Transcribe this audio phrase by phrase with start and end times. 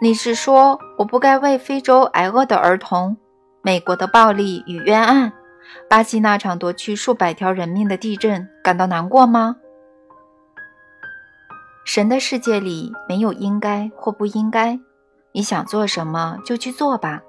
[0.00, 3.16] 你是说我不该为非洲挨饿的儿童、
[3.62, 5.32] 美国的暴力与冤案、
[5.88, 9.56] 巴西那场夺去数百条人命的地震感到难过吗？
[11.86, 14.78] 神的世界里没有应该或不应该，
[15.32, 17.22] 你想做什么就去做吧，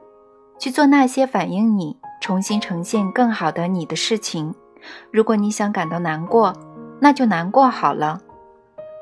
[0.59, 4.53] 去做那些反映你重新呈现更好的你的事情。
[5.11, 6.53] 如果你想感到难过，
[6.99, 8.19] 那就难过好了，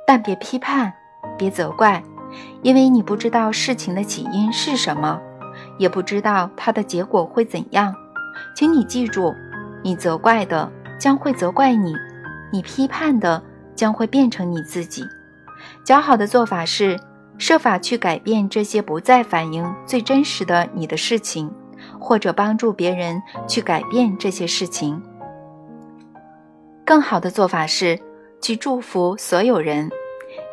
[0.05, 0.93] 但别批判，
[1.37, 2.03] 别责怪。
[2.61, 5.19] 因为你不知道事情的起因是什么，
[5.77, 7.93] 也不知道它的结果会怎样，
[8.55, 9.33] 请你记住，
[9.83, 11.93] 你责怪的将会责怪你，
[12.51, 13.41] 你批判的
[13.75, 15.03] 将会变成你自己。
[15.85, 16.99] 较好的做法是
[17.37, 21.51] 设法去改变这些不再反映最真实的你的事情，
[21.99, 25.01] 或者帮助别人去改变这些事情。
[26.85, 27.99] 更好的做法是
[28.41, 29.89] 去祝福所有人。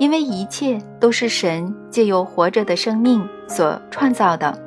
[0.00, 4.58] 因为一切都是神借由活着的生命所创造的，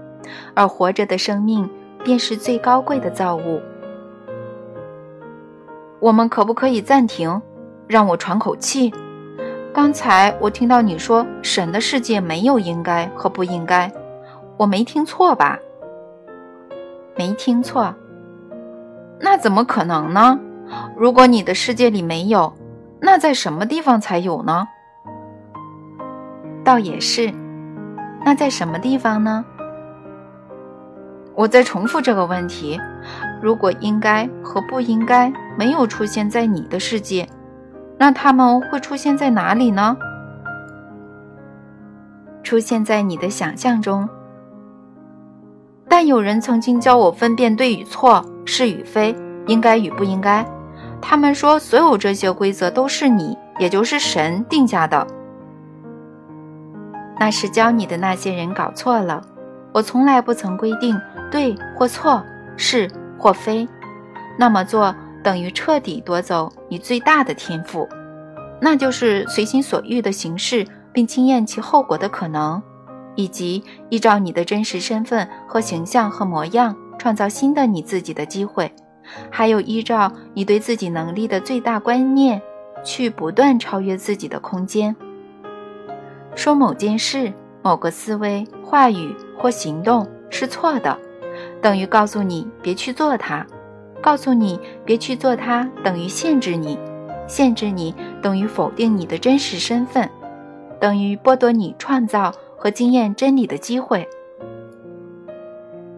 [0.54, 1.68] 而活着的生命
[2.04, 3.60] 便是最高贵的造物。
[6.00, 7.42] 我们可不可以暂停，
[7.88, 8.94] 让我喘口气？
[9.74, 13.92] 刚才我听到你说神的世界没有应该和不应该，
[14.56, 15.58] 我没听错吧？
[17.18, 17.92] 没听错。
[19.20, 20.40] 那怎么可能呢？
[20.96, 22.54] 如果你的世界里没有，
[23.02, 24.68] 那在什么地方才有呢？
[26.64, 27.32] 倒也是，
[28.26, 29.44] 那在什么地方呢？
[31.36, 32.80] 我再重复这个问题：
[33.42, 37.28] 如果应该和不应该没有出现在你的世界，
[37.98, 39.98] 那他们会出现在哪里呢？
[42.44, 44.08] 出现在你的想象中。
[45.90, 49.16] 但有人曾经教我分辨对与错、是与非、
[49.48, 50.46] 应该与不应该。
[51.02, 55.06] 他们说，所有这些规则都是你，也就是神定下的。
[57.20, 59.22] 那是教你的那些人搞错了。
[59.72, 61.00] 我从来不曾规定
[61.32, 62.24] 对或错，
[62.58, 63.68] 是或非。
[64.38, 67.88] 那么做等于彻底夺走你最大的天赋，
[68.60, 72.62] 那就是随心所欲的形式，并经验其后果的可能，
[73.16, 78.72] 以及依照你的真实身份和形象和模样创造新的你自己的机会，
[79.30, 82.42] 还有依照你对自己能力的最大观念
[82.84, 84.96] 去不断超越自己的空间。
[86.36, 90.98] 说某件事、某个思维、话语或行动是错的，
[91.62, 93.46] 等于告诉你别去做它；
[94.02, 96.78] 告诉你别去做它，等于限制你；
[97.28, 100.10] 限制你等于否定你的真实身份，
[100.80, 104.08] 等于剥夺你创造和经验真理的机会。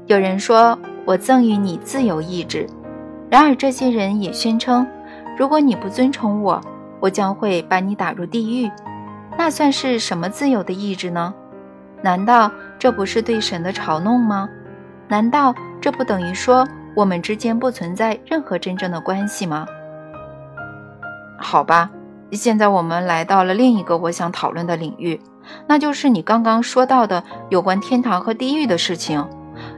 [0.08, 2.68] 有人说我赠予你自由意志，
[3.30, 4.86] 然而这些人也宣称，
[5.38, 6.62] 如果你不尊崇我，
[7.00, 8.70] 我将会把你打入地狱。
[9.38, 11.34] 那算是什么自由的意志呢？
[12.02, 14.48] 难道这不是对神的嘲弄吗？
[15.08, 19.66] 难道这不等于说我们之间不存在任何真正的关系吗？
[21.38, 21.90] 好吧，
[22.32, 25.20] 现在我们来到了另一个我想讨论的领域，
[25.68, 29.28] 那就是你刚刚说到的有关天堂和地狱的事情。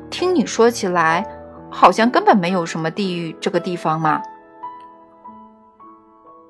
[0.09, 1.25] 听你说起来，
[1.69, 4.22] 好像根本没有什么地狱这个地方嘛。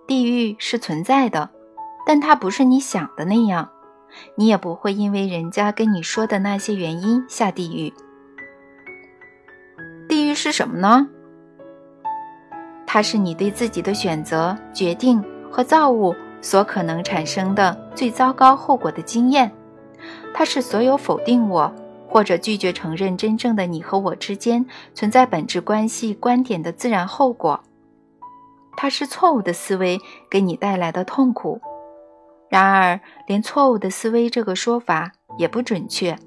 [0.06, 1.50] 地狱是存在的。
[2.08, 3.70] 但它不是你想的那样，
[4.36, 7.94] 你也不会因为人家跟你说的那些原因下地狱。
[10.08, 11.10] 地狱是什么呢？
[12.86, 19.52] 它是你对自己的选择、决定和造物所可能产生的最糟糕后果的经验。
[20.34, 21.70] 它是所有否定我
[22.08, 24.66] 或者拒绝承认真正的你和我之间
[24.96, 27.62] 存在本质关系观点的自然后果。
[28.78, 30.00] 它是错误的思维
[30.32, 31.60] 给你带来的痛苦。
[32.50, 36.18] 然而，连错误的思维这个说法也不准确，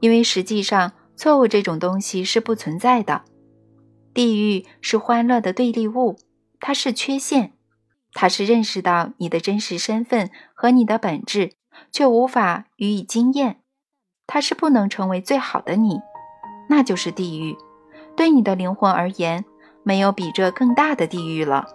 [0.00, 3.22] 因为实际上错误这种东西是不存在的。
[4.12, 6.16] 地狱是欢乐的对立物，
[6.60, 7.52] 它是缺陷，
[8.12, 11.52] 它是认识到你的真实身份和你的本质，
[11.90, 13.60] 却无法予以经验。
[14.26, 16.00] 它是不能成为最好的你，
[16.68, 17.56] 那就是地狱。
[18.16, 19.44] 对你的灵魂而言，
[19.82, 21.66] 没有比这更大的地狱了。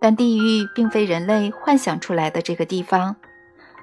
[0.00, 3.14] 但地狱并非人类幻想出来的这个地方。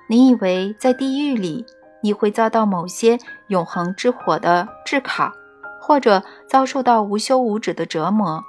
[0.09, 1.65] 你以为在地狱里
[2.01, 3.17] 你会遭到某些
[3.47, 5.31] 永恒之火的炙烤，
[5.79, 8.43] 或者遭受到无休无止的折磨？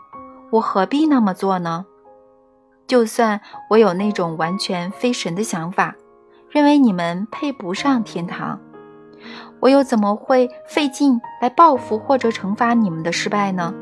[0.50, 1.84] 我何必那么做呢？
[2.86, 5.94] 就算我有那种完全非神的想法，
[6.48, 8.58] 认为你们配不上天堂，
[9.60, 13.74] 我又怎么会费劲来报复或者惩罚你们的失败呢？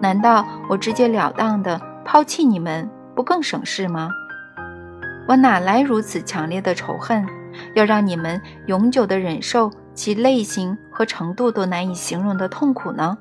[0.00, 2.88] 难道我直截了当的抛弃你们？
[3.14, 4.10] 不更省事吗？
[5.28, 7.26] 我哪来如此强烈的仇恨？
[7.74, 13.18] 要让你们永久的忍受其类型和程度都难以形容的痛苦呢？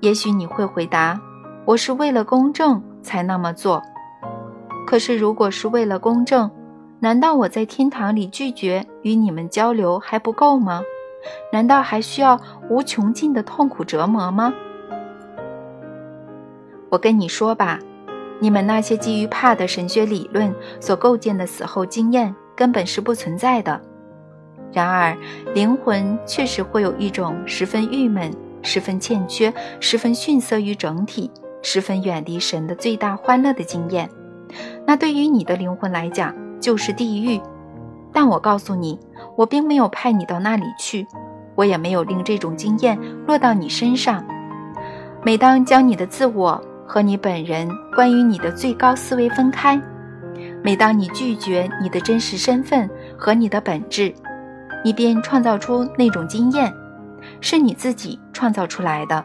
[0.00, 1.18] 也许你会回答
[1.64, 3.82] ：“我是为了公正才那么做。”
[4.86, 6.50] 可是，如果是为了公正，
[7.00, 10.82] 难道我在天堂里拒绝与你们交流还不够吗？
[11.50, 14.52] 难道还需要无穷尽的痛苦折磨吗？
[16.90, 17.78] 我跟你说吧，
[18.44, 23.80] 你们那些基于怕的神学理论所构建的死后经验根本是不存在的。
[24.70, 25.16] 然而，
[25.54, 28.30] 灵魂确实会有一种十分郁闷、
[28.60, 29.50] 十分欠缺、
[29.80, 31.30] 十分逊色于整体、
[31.62, 34.10] 十分远离神的最大欢乐的经验。
[34.86, 37.40] 那对于你的灵魂来讲，就是地狱。
[38.12, 39.00] 但我告诉你，
[39.38, 41.06] 我并没有派你到那里去，
[41.54, 44.22] 我也没有令这种经验落到你身上。
[45.22, 49.80] 每当将你的自我和你本人关于你的最高思维分开，
[50.62, 54.12] 每当你拒绝你的真实身份和你的本质，
[54.84, 56.72] 你便创造出那种经验，
[57.40, 59.24] 是你自己创造出来的。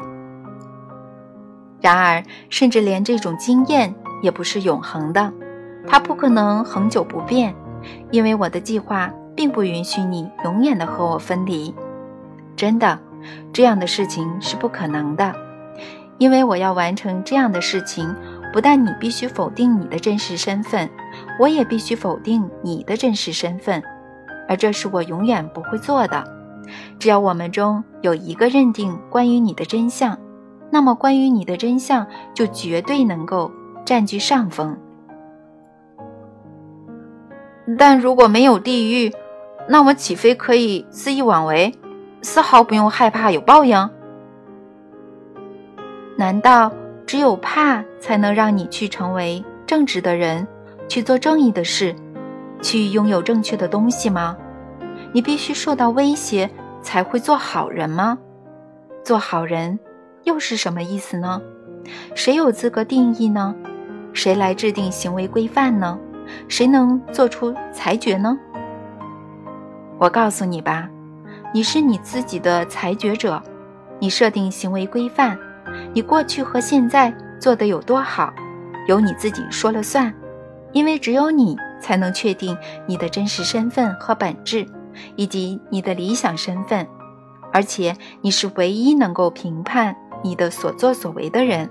[1.81, 5.31] 然而，甚至连这种经验也不是永恒的，
[5.87, 7.53] 它不可能恒久不变。
[8.11, 11.73] 因为我的计划并不允许你永远的和我分离，
[12.57, 12.99] 真的，
[13.53, 15.33] 这样的事情是不可能的。
[16.19, 18.13] 因为我要完成这样的事情，
[18.53, 20.89] 不但你必须否定你的真实身份，
[21.39, 23.81] 我也必须否定你的真实身份，
[24.47, 26.23] 而这是我永远不会做的。
[26.99, 30.19] 只要我们中有一个认定关于你的真相，
[30.69, 32.05] 那么关于你的真相
[32.35, 33.51] 就绝对能够
[33.85, 34.77] 占据上风。
[37.77, 39.13] 但如果没有地狱，
[39.67, 41.73] 那我岂非可以肆意妄为，
[42.21, 43.89] 丝毫不用害怕有报应？
[46.19, 46.69] 难道
[47.07, 50.45] 只有怕才能让你去成为正直的人，
[50.89, 51.95] 去做正义的事，
[52.61, 54.35] 去拥有正确的东西吗？
[55.13, 56.49] 你必须受到威胁
[56.81, 58.17] 才会做好人吗？
[59.01, 59.79] 做好人
[60.25, 61.41] 又是什么意思呢？
[62.13, 63.55] 谁有资格定义呢？
[64.11, 65.97] 谁来制定行为规范呢？
[66.49, 68.37] 谁能做出裁决呢？
[69.97, 70.89] 我告诉你吧，
[71.53, 73.41] 你是你自己的裁决者，
[73.99, 75.39] 你设定行为规范，
[75.93, 78.33] 你过去和现在做得有多好，
[78.87, 80.13] 由你自己说了算，
[80.71, 84.65] 因为只有你才能确定你的真实身份和本质，
[85.15, 86.87] 以及你的理想身份，
[87.51, 91.69] 而且你是唯一能够评判你的所作所为的人，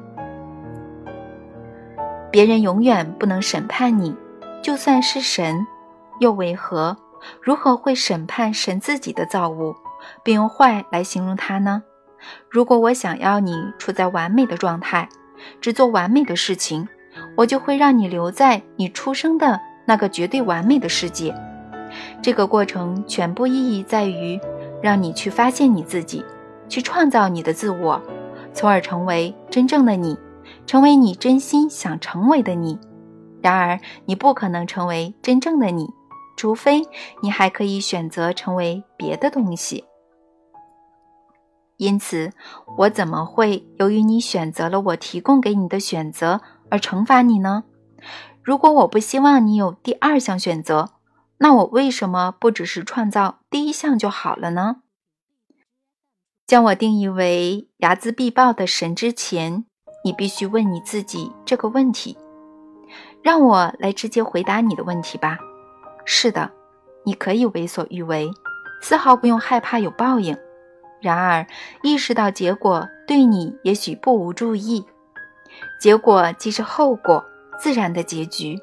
[2.31, 4.15] 别人永远不能审判你。
[4.61, 5.67] 就算是神，
[6.19, 6.97] 又为何？
[7.41, 9.75] 如何会审判神自己的造物，
[10.23, 11.83] 并用坏来形容它呢？
[12.49, 15.09] 如果我想要你处在完美的状态，
[15.61, 16.89] 只做完美的事情，
[17.37, 21.35] 我就会让你留在你出生的那个绝对完美的世界。
[22.21, 24.39] 这个过程全部意义在于
[24.83, 26.25] 让你去发现你自己，
[26.69, 28.01] 去创造你的自我，
[28.53, 30.19] 从而成为真正的你，
[30.67, 32.79] 成为你真心想成为的你。
[33.41, 35.89] 然而，你不可能成为真正的你，
[36.37, 36.83] 除非
[37.23, 39.85] 你还可以选择成为别的东西。
[41.79, 42.33] 因此，
[42.77, 46.41] 我怎么会由于你选择了我提供给你的选择
[46.71, 47.65] 而惩罚你呢？
[48.43, 50.91] 如果我不希望你有第二项选择，
[51.39, 54.83] 那我为什么不只是创造第一项就好了呢？
[56.47, 59.65] 将我定义为睚眦必报的神之前，
[60.05, 62.17] 你必须问你自己这个问题。
[63.23, 65.39] 让我来直接回答你的问题吧。
[66.05, 66.51] 是的，
[67.05, 68.29] 你可以为所欲为，
[68.81, 70.37] 丝毫不用害怕有报应。
[71.01, 71.47] 然而，
[71.83, 74.85] 意识到结果对你也许不无注意。
[75.81, 77.25] 结果即是后果，
[77.61, 78.59] 自然的结局。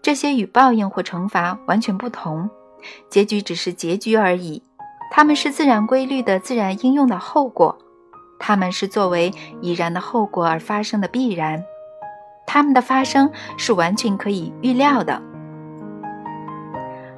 [0.00, 2.48] 这些与报应或惩罚完全不同。
[3.10, 4.62] 结局只是结局而已，
[5.10, 7.76] 它们是自然规律的自然应用的后果，
[8.38, 11.62] 它们是作为已然的后果而发生的必然。
[12.46, 15.20] 它们的发生是完全可以预料的。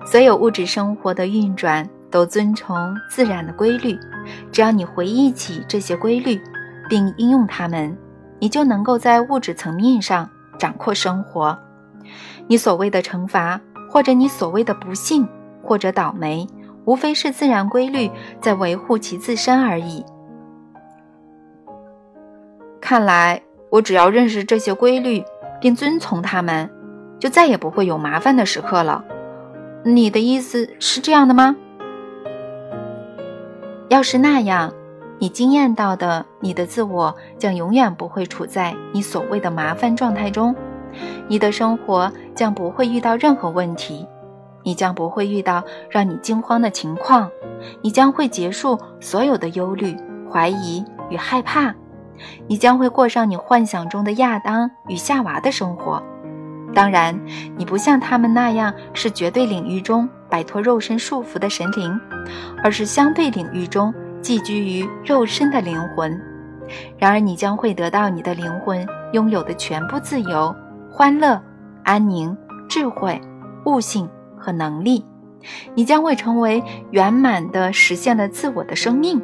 [0.06, 3.98] 所有物质生活的运转都遵从自然的规律。
[4.52, 6.40] 只要你回忆起这些规律，
[6.88, 7.96] 并应用它们，
[8.38, 11.58] 你就能够在物质层面上掌控生活。
[12.46, 13.60] 你所谓的惩罚，
[13.90, 15.28] 或者你所谓的不幸
[15.62, 16.46] 或者倒霉，
[16.84, 18.10] 无非是自然规律
[18.40, 20.04] 在维护其自身而已。
[22.80, 23.42] 看来。
[23.70, 25.22] 我只要认识这些规律，
[25.60, 26.70] 并遵从它们，
[27.18, 29.04] 就再也不会有麻烦的时刻了。
[29.84, 31.54] 你的意思是这样的吗？
[33.88, 34.72] 要是那样，
[35.18, 40.54] 你惊艳到的你的自我将永远不会处在你所谓的麻烦状态中，
[41.26, 44.06] 你的生活将不会遇到任何问题，
[44.62, 47.30] 你将不会遇到让你惊慌的情况，
[47.80, 49.96] 你将会结束所有的忧虑、
[50.30, 51.74] 怀疑与害怕，
[52.46, 56.02] 你将会过上你幻想中的亚当与夏娃的生活。
[56.78, 57.20] 当然，
[57.56, 62.00] 你不像他们那样是绝对领域中摆脱肉身束缚的神灵，
[62.62, 63.92] 而是相对领域中
[64.22, 66.16] 寄居于肉身的灵魂。
[66.96, 70.54] 然而，你将会得到你的灵魂拥有的全部自由、
[70.88, 71.42] 欢乐、
[71.82, 72.36] 安宁、
[72.68, 73.20] 智慧、
[73.64, 75.04] 悟性和能力。
[75.74, 79.20] 你将会成为圆满的实现了自我的生命。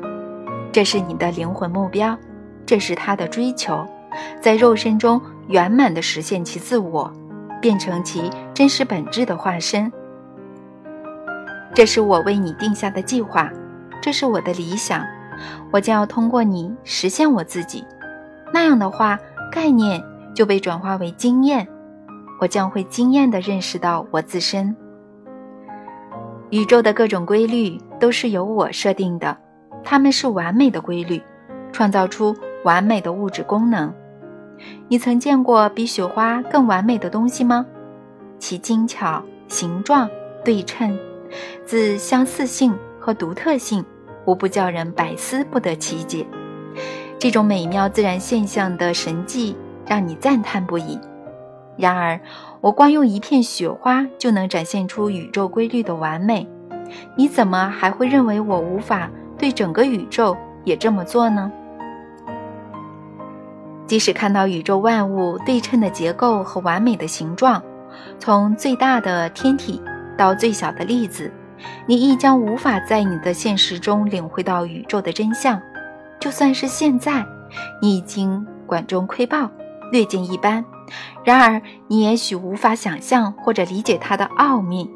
[0.72, 2.18] 这是你的灵魂目标，
[2.66, 3.86] 这是他的追求，
[4.40, 7.12] 在肉身中圆满的实现其自我，
[7.64, 9.90] 变成其真实本质的化身。
[11.72, 13.50] 这是我为你定下的计划，
[14.02, 15.02] 这是我的理想。
[15.72, 17.82] 我将要通过你实现我自己，
[18.52, 19.18] 那样的话，
[19.50, 20.04] 概念
[20.34, 21.66] 就被转化为经验。
[22.38, 24.76] 我将会惊艳地认识到我自身。
[26.50, 29.34] 宇宙的各种规律都是由我设定的，
[29.82, 31.18] 它们是完美的规律，
[31.72, 33.90] 创造出完美的物质功能。
[34.88, 37.66] 你曾见过比雪花更完美的东西吗？
[38.38, 40.08] 其精巧、形状、
[40.44, 40.98] 对称、
[41.64, 43.84] 自相似性和独特性。
[44.26, 46.26] 无不叫人百思不得其解，
[47.18, 49.54] 这种美妙自然现象的神迹
[49.86, 50.98] 让你赞叹不已。
[51.76, 52.18] 然而，
[52.62, 56.48] 我光用一片雪花就能展现出宇宙规律的完美，
[57.18, 61.52] 你怎么还会认为我无法对整个宇宙也这么做呢？
[63.94, 67.62] 即使看到宇宙万物对称的结构和完美的形状，
[68.18, 69.80] 从最大的天体
[70.18, 71.32] 到最小的粒子。
[71.86, 75.62] 你亦将无法在你的现实中领会到宇宙的真相。
[76.18, 77.24] 就算是现在，
[77.80, 79.48] 你已经管中窥豹，
[79.92, 80.64] 略见一斑，
[81.22, 84.90] 然而你也许无法想象或者理解它的奥秘。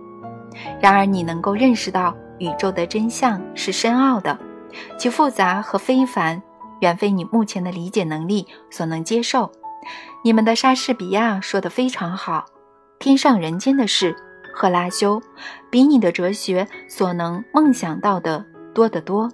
[0.80, 4.36] 然而你能够认识到宇宙的真相是深奥的，
[4.96, 6.42] 其复杂和非凡，
[6.80, 9.50] 远非你目前的理解能力所能接受。
[10.24, 12.46] 你们的莎士比亚说得非常好
[12.98, 14.16] ：“天上人间的事。”
[14.54, 15.22] 赫拉修，
[15.70, 18.44] 比你的哲学所能梦想到的
[18.74, 19.30] 多得多。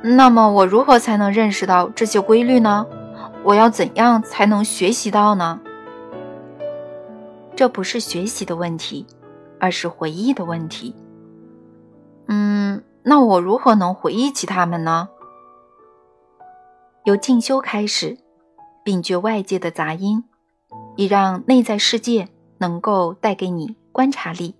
[0.00, 2.86] 那么，我如何才能认识到这些规律呢？
[3.42, 5.60] 我要怎样才能学习到呢？
[7.56, 9.04] 这不是学习的问题，
[9.58, 10.94] 而是回忆的问题。
[12.28, 15.08] 嗯，那我如何能回忆起它们呢？
[17.04, 18.18] 由静修开始，
[18.84, 20.24] 摒绝外界的杂音。
[20.96, 24.54] 以让内在世界能够带给你观察力，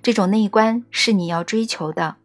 [0.00, 2.16] 这种内观是你要追求的。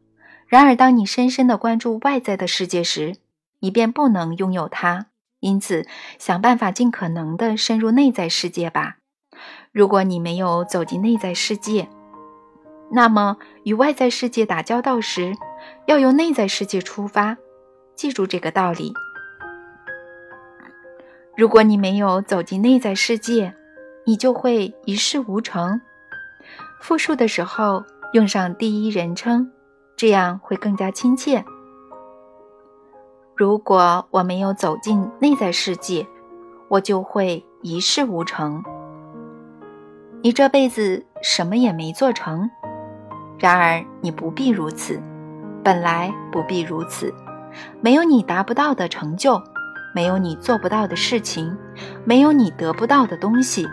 [0.48, 3.16] 然而，当你深深的关注外在的世界时，
[3.60, 5.08] 你便不能拥有它。
[5.40, 5.88] 因此，
[6.20, 8.98] 想办法尽可能的深入内在世界吧。
[9.72, 11.90] 如果你没有走进内在世界，
[12.94, 15.34] 那么与外在世界打交道时，
[15.86, 17.38] 要由内在世界出发。
[17.96, 18.94] 记住这个道理。
[21.38, 23.54] 如果你没有走进内在世界，
[24.06, 25.80] 你就会一事无成。
[26.82, 27.84] 复述的时候
[28.14, 29.52] 用上第一人称，
[29.96, 31.44] 这样会更加亲切。
[33.36, 36.06] 如果我没有走进内在世界，
[36.68, 38.64] 我就会一事无成。
[40.24, 42.50] 你这辈子什么也没做成，
[43.42, 45.02] 然而你不必如此，
[45.64, 47.12] 本来不必如此，
[47.82, 49.42] 没有你达不到的成就。
[49.94, 51.58] 没有你做不到的事情，
[52.06, 53.68] 没有你得不到的东西。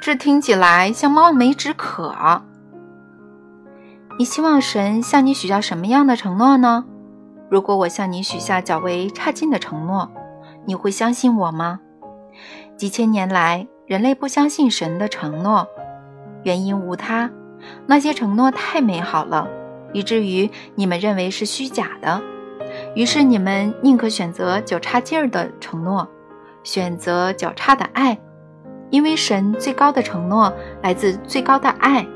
[0.00, 2.42] 这听起来像望梅止渴。
[4.18, 6.86] 你希望神向你许下什么样的承诺呢？
[7.48, 10.10] 如果我向你许下较为差劲的承诺，
[10.64, 11.78] 你会相信我吗？
[12.76, 15.68] 几千年来，人类不相信神的承诺，
[16.46, 17.28] 原因无他，
[17.88, 19.48] 那些承诺太美好了，
[19.92, 22.22] 以至于你们认为是虚假的。
[22.94, 26.08] 于是你们宁可选择较差劲儿的承诺，
[26.62, 28.16] 选择较差的爱，
[28.90, 30.52] 因为神最高的承诺
[30.84, 32.06] 来自最高的爱。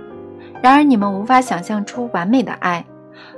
[0.63, 2.87] 然而你们无法想象出完美的爱，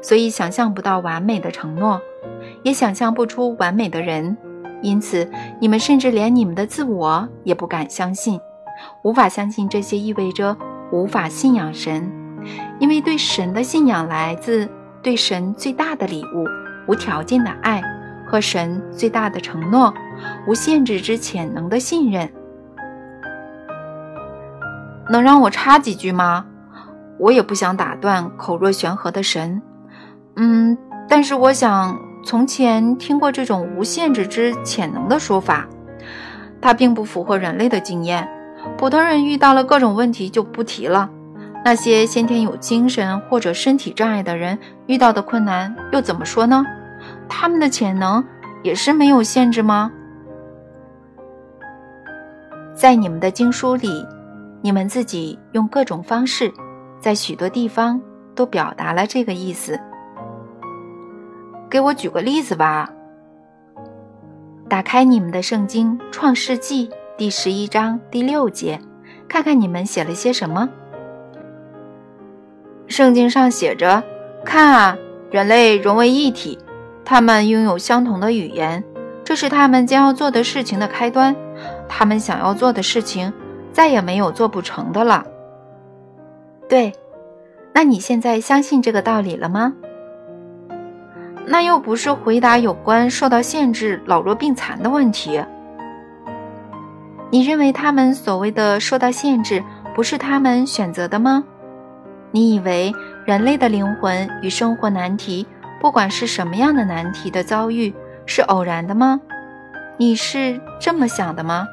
[0.02, 1.98] 所以想象不到完美的承诺，
[2.62, 4.36] 也想象不出完美的人。
[4.82, 5.26] 因此
[5.58, 8.38] 你们甚至连你们的自我也不敢相信，
[9.02, 10.54] 无法相信这些意味着
[10.92, 12.08] 无法信仰神，
[12.78, 14.68] 因为对神的信仰来自
[15.02, 16.46] 对神最大的礼物。
[16.86, 17.80] 无条件的爱
[18.26, 19.94] 和神最大的承诺，
[20.46, 22.28] 无限制之潜能的信任，
[25.08, 26.44] 能让我插几句吗？
[27.18, 29.62] 我也不想打断口若悬河的神，
[30.34, 30.76] 嗯，
[31.08, 35.68] 但是我想，从前听过这种无限制之潜能的说法，
[36.60, 38.28] 它并不符合人类的经验。
[38.76, 41.08] 普通人遇到了各种问题就不提了。
[41.64, 46.64] 那些先天有精神或者身体障碍的人遇到的困难又怎么说呢？
[47.28, 48.24] 他们的潜能
[48.62, 49.92] 也是没有限制吗？
[52.74, 54.04] 在你们的经书里，
[54.60, 56.52] 你们自己用各种方式，
[57.00, 58.00] 在许多地方
[58.34, 59.78] 都表达了这个意思。
[61.70, 62.90] 给我举个例子吧。
[64.68, 66.88] 打开你们的圣经《创世纪》
[67.22, 68.80] 第十一章第六节，
[69.28, 70.68] 看看你们写了些什么。
[72.88, 74.02] 圣经上写着
[74.44, 74.98] ：“看啊，
[75.30, 76.58] 人类融为一体，
[77.04, 78.82] 他们拥有相同的语言，
[79.22, 81.36] 这是他们将要做的事情的开端。
[81.88, 83.32] 他们想要做的事情，
[83.70, 85.24] 再也没有做不成的了。”
[86.68, 86.92] 对，
[87.72, 89.72] 那你现在相信这个道理了吗？
[91.46, 95.40] 那又不是回答有关受到限制、老弱病残的问题。
[97.32, 101.42] 你认为他们所谓的受到限制，不是他们选择的吗？
[102.30, 105.46] 你以为人类的灵魂与生活难题，
[105.80, 107.94] 不管是什么样的难题的遭遇，
[108.26, 109.18] 是偶然的吗？
[109.96, 111.66] 你是这么想的吗？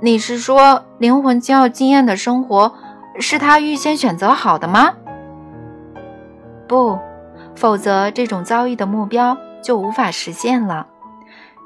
[0.00, 2.72] 你是说灵魂将要经验的生活，
[3.18, 4.92] 是他预先选择好的吗？
[6.68, 6.96] 不，
[7.56, 10.86] 否则这种遭遇的目标就无法实现了。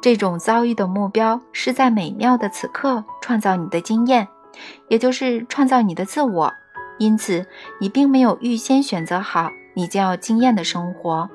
[0.03, 4.29] 这种遭遇的目标是在美妙的此刻创造你的经验。
[4.89, 6.53] 也就是创造你的自我，
[6.99, 7.47] 因此
[7.81, 11.31] 你并没有预先选择好你将要经验的生活。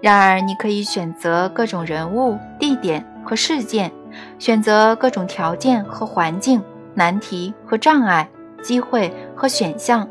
[0.00, 3.92] 然而，你可以选择各种人物、地点和事件，
[4.40, 6.60] 选择各种条件和环境、
[6.94, 8.28] 难题和障碍、
[8.60, 10.08] 机会和选项，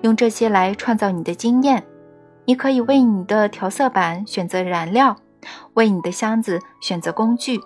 [0.00, 1.84] 用这些来创造你的经验。
[2.46, 5.14] 你可以为你的调色板选择燃料，
[5.74, 7.60] 为你的箱子选择工具，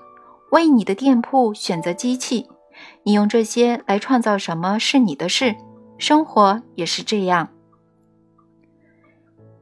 [0.50, 2.48] 为你的店铺选择机器。
[3.04, 5.56] 你用这些来创造什么是你的事，
[5.98, 7.48] 生活也是这样。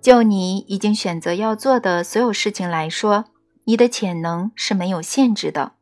[0.01, 3.27] 就你已经选择要做的所有事情来说，
[3.64, 5.73] 你的潜能是没有限制的。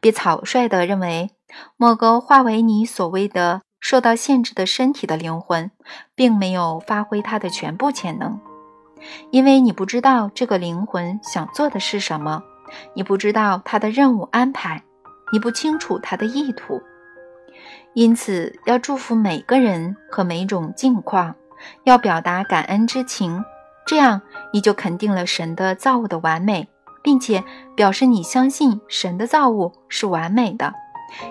[0.00, 1.30] 别草率地认为
[1.76, 5.70] 某个化为你所谓的受到限制的身体的灵魂，
[6.14, 8.38] 并没有发挥它的全部潜能，
[9.30, 12.42] 因为你不知道这个灵魂想做的是什么，
[12.94, 14.82] 你不知道他的任务安排。
[15.32, 16.82] 你不清楚他的意图，
[17.94, 21.34] 因此要祝福每个人和每种境况，
[21.84, 23.42] 要表达感恩之情，
[23.86, 24.20] 这样
[24.52, 26.68] 你就肯定了神的造物的完美，
[27.02, 27.42] 并且
[27.74, 30.74] 表示你相信神的造物是完美的，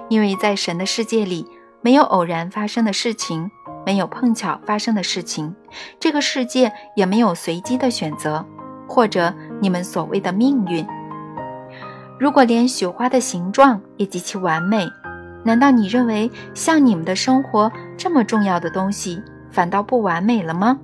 [0.10, 1.45] 因为在神的世界里
[1.81, 3.51] 没有偶然发生的事情，
[3.85, 5.55] 没有碰巧发生的事情，
[5.99, 8.45] 这个世界也没有随机的选择，
[8.87, 10.85] 或者你们所谓的命运。
[12.19, 14.87] 如果连雪花的形状也极其完美，
[15.43, 20.79] 难道你认为像你们的生活这么重要的东西反倒不完美了吗？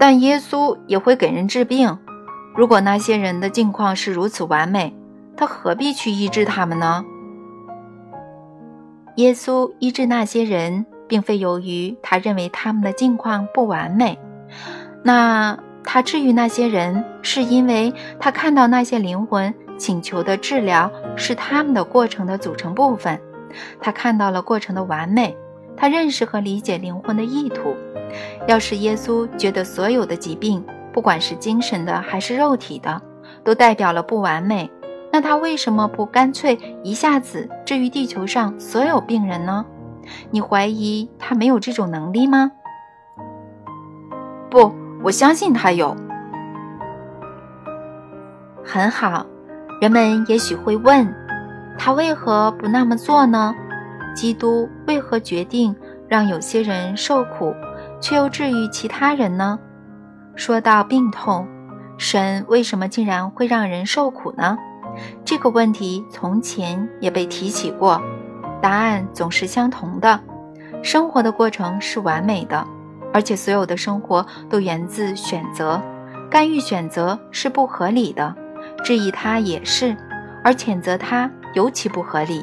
[0.00, 1.98] 但耶稣也会给人治病。
[2.56, 4.96] 如果那些人的境况是如此完美，
[5.36, 7.04] 他何必去医治他们呢？
[9.16, 14.18] 耶稣医治那些人，并非由于他认为他们的境况不完美，
[15.02, 15.58] 那。
[15.84, 23.20] 他治愈那些人，是因为他看到那些灵魂请求的治疗是他们的过程的组成部分。
[23.80, 25.36] 他看到了过程的完美，
[25.76, 27.74] 他认识和理解灵魂的意图。
[28.46, 33.02] 要是耶稣觉得所有的疾病，不管是精神的还是肉体的，
[33.42, 34.70] 都代表了不完美，
[35.12, 39.64] 那他为什么不干脆一下子治愈地球上所有病人呢？
[40.30, 42.50] 你怀疑他没有这种能力吗？
[44.50, 44.72] 不。
[45.04, 45.96] 我相信他有。
[48.64, 49.26] 很好，
[49.80, 51.12] 人们也许会问，
[51.76, 53.52] 他为何不那么做呢？
[54.14, 55.74] 基督为何决定
[56.08, 57.52] 让有些人受苦，
[58.00, 59.58] 却又治愈其他人呢？
[60.36, 61.48] 说到病痛，
[61.98, 64.56] 神为什么竟然会让人受苦呢？
[65.24, 68.00] 这个问题从前也被提起过，
[68.60, 70.20] 答案总是相同的：
[70.82, 72.66] 生活的过程是完美的。
[73.14, 75.80] 而且所有的生活都源自选择，
[76.30, 78.34] 干预选择是不合理的，
[78.82, 79.94] 质疑它也是，
[80.42, 82.42] 而谴责它尤其不合理。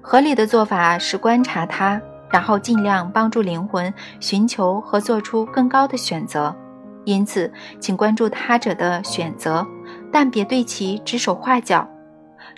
[0.00, 6.54] 合理的做法是观察它，然后尽量帮助灵魂寻求和做出更高的选择。
[7.04, 9.66] 因此，请关注他者的选择，
[10.14, 11.88] 但别对其指手画脚。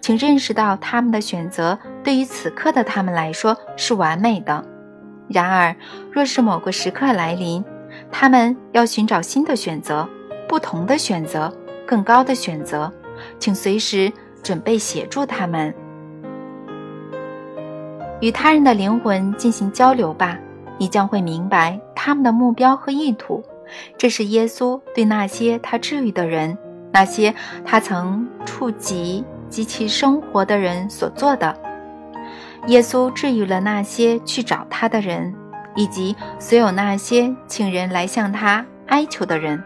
[0.02, 4.62] 请认识到他们的选择对于此刻的他们来说是完美的。
[5.26, 5.74] 然而，
[6.12, 7.64] 若是某个时刻来临，
[8.12, 10.06] 他们要寻找新的选择、
[10.46, 11.50] 不同的选择、
[11.86, 12.92] 更高的选择，
[13.38, 15.74] 请随时准备协助他们，
[18.20, 20.38] 与他人的灵魂进行交流吧。
[20.78, 23.42] 你将会明白他们的目标和意图。
[23.96, 26.56] 这是耶稣对那些他治愈的人、
[26.96, 31.54] 那些他曾触及及其生活的人所做的。
[32.68, 35.34] 耶稣治愈了那些去找他的人，
[35.74, 39.62] 以及所有那些请人来向他哀求的人。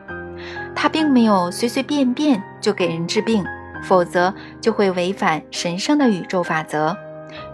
[0.75, 3.45] 他并没有随随便便就给人治病，
[3.85, 6.97] 否则就会违反神圣的宇宙法则，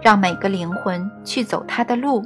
[0.01, 2.25] 让每个灵魂去走他的路。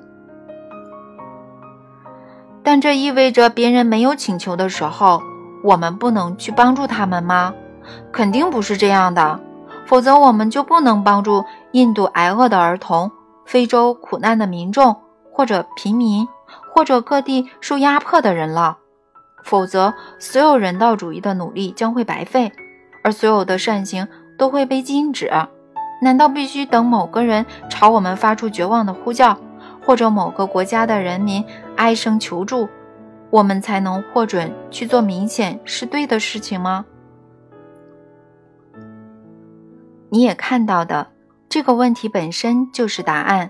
[2.62, 5.20] 但这意味着别人没有请求的时候，
[5.62, 7.52] 我们不能去帮助他们吗？
[8.12, 9.40] 肯定不是这样的，
[9.86, 13.10] 否则我们就不能帮助印度挨饿的儿童、
[13.44, 14.96] 非洲苦难的民众，
[15.32, 16.26] 或者贫民，
[16.72, 18.78] 或者各地受压迫的人了。
[19.42, 22.52] 否则，所有人道主义的努力将会白费，
[23.02, 24.06] 而所有的善行
[24.38, 25.30] 都会被禁止。
[26.02, 29.36] 难道必须等某个人朝我们发出绝望的呼叫？
[29.82, 31.44] 或者某个国家的人民
[31.76, 32.68] 哀声求助，
[33.30, 36.84] 我们才能获准去做明显是对的事情吗？
[40.10, 41.12] 你也看到的，
[41.48, 43.48] 这个问题本身就是答案。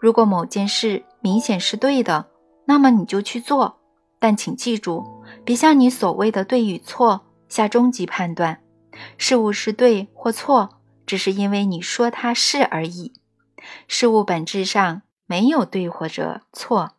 [0.00, 2.26] 如果某件事明显是对的，
[2.64, 3.78] 那么你就去做。
[4.18, 5.04] 但请记住，
[5.44, 8.60] 别向你所谓的对与错下终极判断。
[9.18, 13.12] 事物是对或错，只是因为你说它是而已。
[13.88, 15.02] 事物本质上。
[15.28, 16.92] 没有对或者错，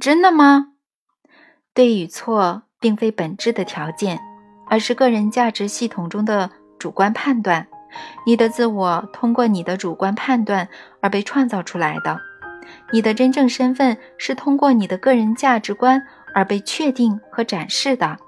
[0.00, 0.68] 真的吗？
[1.74, 4.20] 对与错并非本质的条件，
[4.68, 7.66] 而是个人价值系统中的主观判断。
[8.26, 10.68] 你的自我通过你的主观判断
[11.00, 12.20] 而被创造出来的，
[12.92, 16.00] 你的真正身份是通过你的个人价值观
[16.34, 18.18] 而被确定和展示的。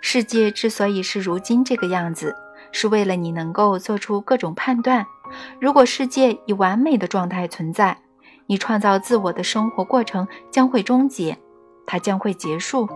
[0.00, 2.34] 世界之所以是如今这个样子，
[2.72, 5.04] 是为了你能够做出各种判断。
[5.60, 7.98] 如果世界以完美的状态存在，
[8.50, 11.38] 你创造自我的生活过程将会终结，
[11.86, 12.88] 它将会结束。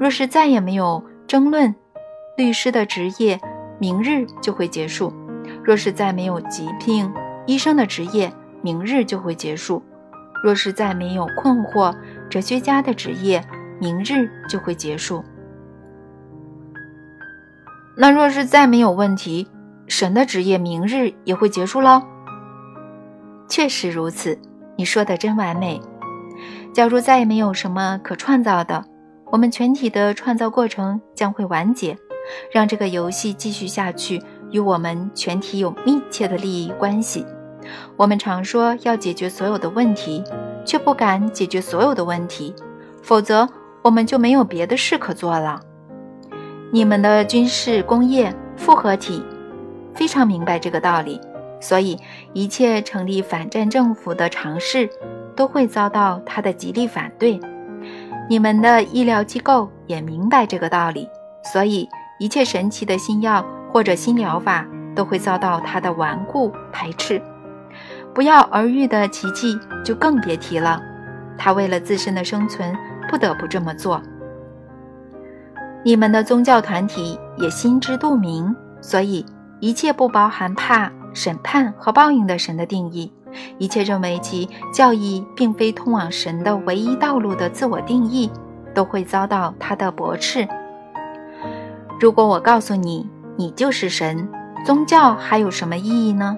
[0.00, 1.72] 若是再也没有争论，
[2.36, 3.40] 律师的职业
[3.78, 5.12] 明日就会结束；
[5.62, 7.08] 若是再没有疾病，
[7.46, 9.80] 医生的职业明日就会结束；
[10.42, 11.94] 若是再没有困惑，
[12.28, 13.40] 哲学家的职业
[13.78, 15.24] 明日就会结束。
[17.96, 19.46] 那若是再没有问题？
[19.86, 22.02] 神的职业明日也会结束喽。
[23.48, 24.36] 确实如此，
[24.76, 25.80] 你说的真完美。
[26.72, 28.84] 假如再也没有什么可创造的，
[29.32, 31.96] 我们全体的创造过程将会完结。
[32.52, 37.24] 让这个游戏继续下去，与我们全体有密切的利益关系。
[37.96, 40.22] 我们常说要解决所有的问题，
[40.64, 42.54] 却不敢解决所有的问题，
[43.02, 43.48] 否则
[43.82, 45.60] 我们就没有别的事可做了。
[46.72, 49.24] 你们的军事工业复合体。
[49.94, 51.18] 非常明白这个道理，
[51.60, 51.98] 所以
[52.32, 54.88] 一切成立反战政府的尝试
[55.34, 57.40] 都会遭到他的极力反对。
[58.28, 61.08] 你们的医疗机构也明白这个道理，
[61.52, 61.88] 所以
[62.18, 67.20] 一切神奇的新药或者新疗法都会遭到他的顽固排斥。
[68.14, 70.80] 不药而愈的奇迹就更别提了，
[71.38, 72.76] 他为了自身的生存
[73.08, 74.02] 不得不这么做。
[75.84, 79.24] 你们的宗教团体也心知肚明，所以。
[79.58, 83.10] 一切不包含怕审判和报应的神的定义，
[83.56, 88.30] 一切认为其教义并非通往神的唯一道路的自我定义，
[88.74, 90.46] 都会遭到他的驳斥。
[91.98, 94.28] 如果我告诉你，你就是神，
[94.62, 96.36] 宗教还有什么意义呢？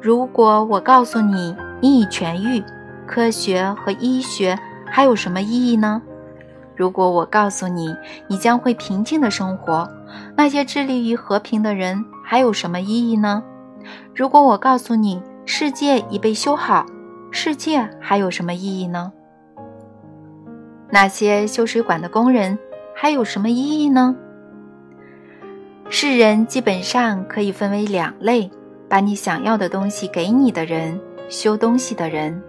[0.00, 2.60] 如果我告诉你，你已痊愈，
[3.06, 4.58] 科学和医学
[4.90, 6.02] 还有什么意义呢？
[6.74, 7.94] 如果我告诉你，
[8.26, 9.88] 你将会平静的生活，
[10.36, 12.04] 那些致力于和平的人。
[12.24, 13.42] 还有什么意义呢？
[14.14, 16.84] 如果我告诉你世界已被修好，
[17.30, 19.12] 世界还有什么意义呢？
[20.90, 22.58] 那些修水管的工人
[22.94, 24.16] 还有什么意义呢？
[25.88, 28.50] 世人基本上可以分为两类：
[28.88, 32.42] 把你想要的东西给你的人，修东西的人。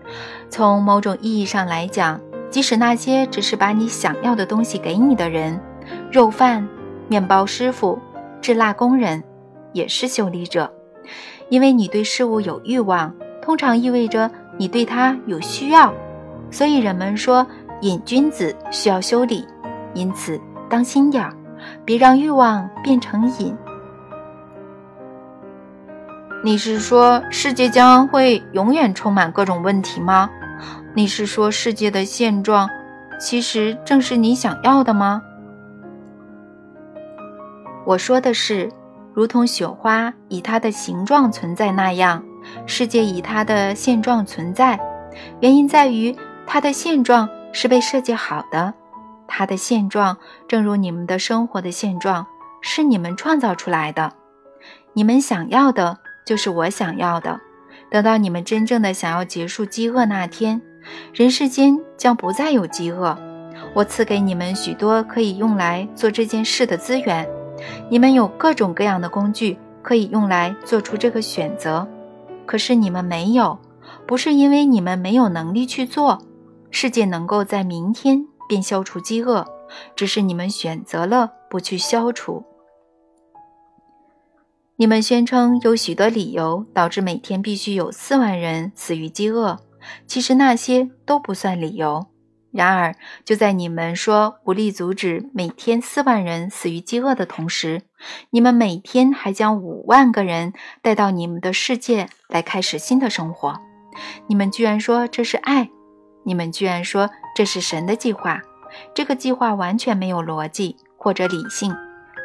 [0.49, 5.59] 从某种意义上来讲，即使那些只是把你想要的东西给你的人，
[6.11, 6.67] 肉贩、
[7.07, 7.99] 面包师傅、
[8.41, 9.23] 制蜡工人。
[9.71, 10.73] 也是修理者，
[11.49, 15.91] 因为你对事物有欲望，通常意味着你对它有需要，
[16.51, 17.45] 所以人们说
[17.81, 19.45] 瘾君子需要修理，
[19.93, 21.35] 因此当心点儿，
[21.83, 23.55] 别让欲望变成瘾。
[26.43, 30.29] 你是说世界将会永远充满各种问题吗？
[30.93, 32.69] 你是说世界的现状
[33.19, 35.21] 其实正是你想要的吗？
[37.85, 38.69] 我说的是。
[39.19, 42.23] 如同雪花以它的形状存在那样，
[42.65, 44.79] 世界以它的现状存在。
[45.41, 46.15] 原因在于
[46.47, 48.73] 它的现状是被设计好的，
[49.27, 50.15] 它的现状
[50.47, 52.25] 正如你们的生活的现状
[52.61, 54.13] 是你们创造出来的。
[54.93, 57.41] 你们想要的就是我想要的。
[57.91, 60.61] 等到你们真正的想要结束饥饿那天，
[61.13, 63.17] 人世间将不再有饥饿。
[63.73, 67.27] 我赐给你们许多可以用来做这件事的资源，
[67.89, 71.87] 你们有各种各样的工具可以用来做出这个选择。
[72.45, 73.57] 可是你们没有，
[74.07, 76.19] 不是因为你们没有能力去做。
[76.71, 79.45] 世界能够在明天便消除饥饿，
[79.95, 82.43] 只是你们选择了不去消除。
[84.75, 89.57] 你们宣称有许多理由导致每天必须有四万人死于饥饿，
[90.07, 92.07] 其实那些都不算理由。
[92.51, 97.83] 然而，就在你们说无力阻止每天四万人死于饥饿的同时，
[98.31, 103.59] 你们每天还将五万个人带到你们的世界来开始新的生活。
[104.27, 105.69] 你们居然说这是爱，
[106.23, 108.41] 你们居然说这是神的计划。
[108.93, 111.75] 这个计划完全没有逻辑或者理性，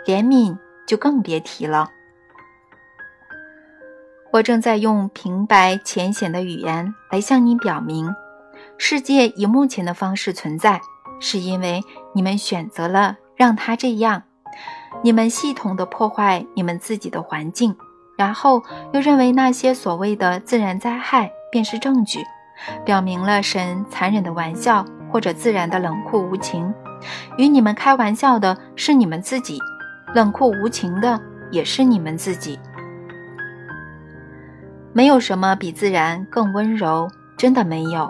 [0.07, 0.57] 怜悯
[0.87, 1.91] 就更别提了。
[4.33, 8.15] 我正在用平白浅显的语言来向你表明，
[8.77, 10.81] 世界以目前的方式存在，
[11.21, 11.81] 是因为
[12.13, 14.23] 你们选择了让它这样。
[15.03, 17.77] 你们系统的破坏你们自己的环境，
[18.17, 22.21] 然后又认为那些所谓的自然灾害便是证据，
[22.85, 26.73] 表明了神残忍的玩笑或者自然的冷酷无情。
[27.37, 29.59] 与你们开玩笑的是你们自己，
[30.15, 32.59] 冷酷无情的也是你们自己。
[34.93, 38.09] 没有什么比自然更温柔，真的没有；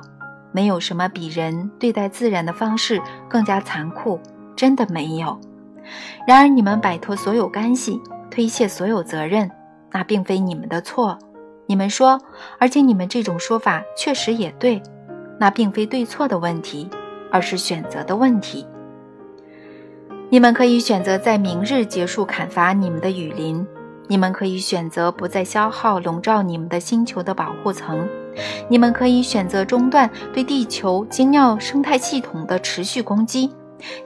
[0.54, 4.20] 没有什么比人对待自然的方式更加残酷，
[4.54, 5.36] 真的没有。
[6.28, 9.50] 然而，你们摆脱所有干系，推卸所有责任，
[9.90, 11.18] 那并非你们的错。
[11.66, 12.20] 你们说，
[12.60, 14.80] 而且你们这种说法确实也对，
[15.40, 16.88] 那并非对错的问题，
[17.32, 18.64] 而是选择的问题。
[20.30, 23.66] 你们可以选择在明日结束砍伐你们的雨林。
[24.06, 28.06] 你们可以选择不再消耗笼罩你们的星球的保护层，
[28.68, 33.52] 你们可以选择中断对地球精妙生态系统的持续攻击，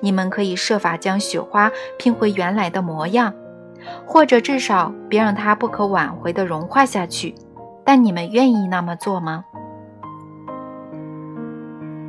[0.00, 3.32] 你们可以设法将雪花拼回原来的模样，
[4.04, 7.34] 或者至少别让它不可挽回地融化下去。
[7.84, 9.44] 但你们愿意那么做吗？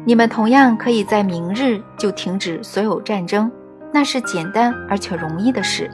[0.05, 3.51] 你们同样可以在明日就停止所有战争，
[3.93, 5.89] 那是简单而且容易的事。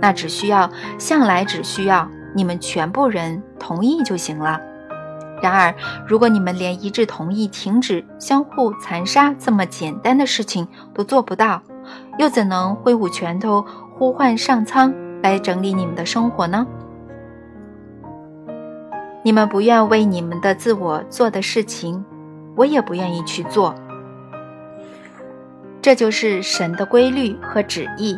[0.00, 4.60] 那只需要，向来只需要你们全部人同意就行了。
[5.42, 5.74] 然而，
[6.06, 11.60] 如果你们连一致同意停止相互残杀这么简单的事情都做不到，
[12.18, 13.64] 又怎能挥舞拳头
[13.98, 16.64] 呼唤上苍来整理你们的生活呢？
[19.24, 22.04] 你们不愿为你们的自我做的事情，
[22.56, 23.74] 我也不愿意去做。
[25.80, 28.16] 这就是神的规律和旨意。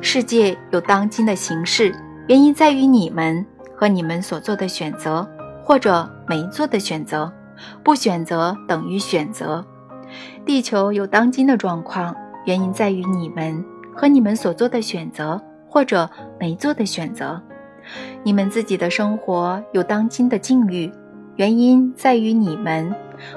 [0.00, 1.92] 世界有当今的形式，
[2.28, 3.44] 原因在于你们
[3.76, 5.28] 和你们所做的选择，
[5.62, 7.32] 或者没做的选择。
[7.84, 9.64] 不选择等于选择。
[10.44, 16.08] 地球有当今的状况，原因在于你们和你们所做的选择，或者
[16.40, 17.40] 没做的选择。
[18.24, 20.90] 你们自己的生活有当今的境遇，
[21.36, 22.92] 原因在于你们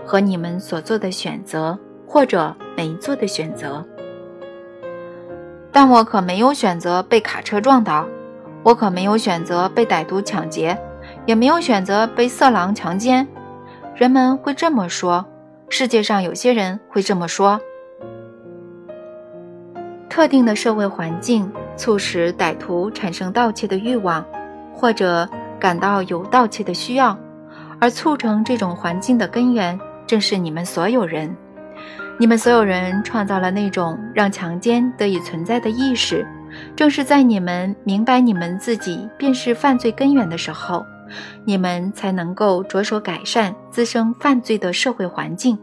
[0.05, 3.85] 和你们所做的选择，或者没做的选择。
[5.71, 8.05] 但我可没有选择被卡车撞倒，
[8.63, 10.75] 我可没有选择被歹徒抢劫，
[11.25, 13.27] 也没有选择被色狼强奸。
[13.95, 15.25] 人们会这么说，
[15.69, 17.59] 世界上有些人会这么说。
[20.09, 24.25] 特定的社会环境促使歹徒产生盗窃的欲望，
[24.73, 25.27] 或者
[25.59, 27.17] 感到有盗窃的需要，
[27.79, 31.35] 而促成这种环境的根源正是你们所有人。
[32.17, 36.25] 你们所有人创造了那种让强奸得以存在的意识，
[36.73, 40.85] 正是在你们明白你们自己便是犯罪根源的时候，
[41.43, 45.57] 你们才能够着手改善滋生犯罪的社会环境，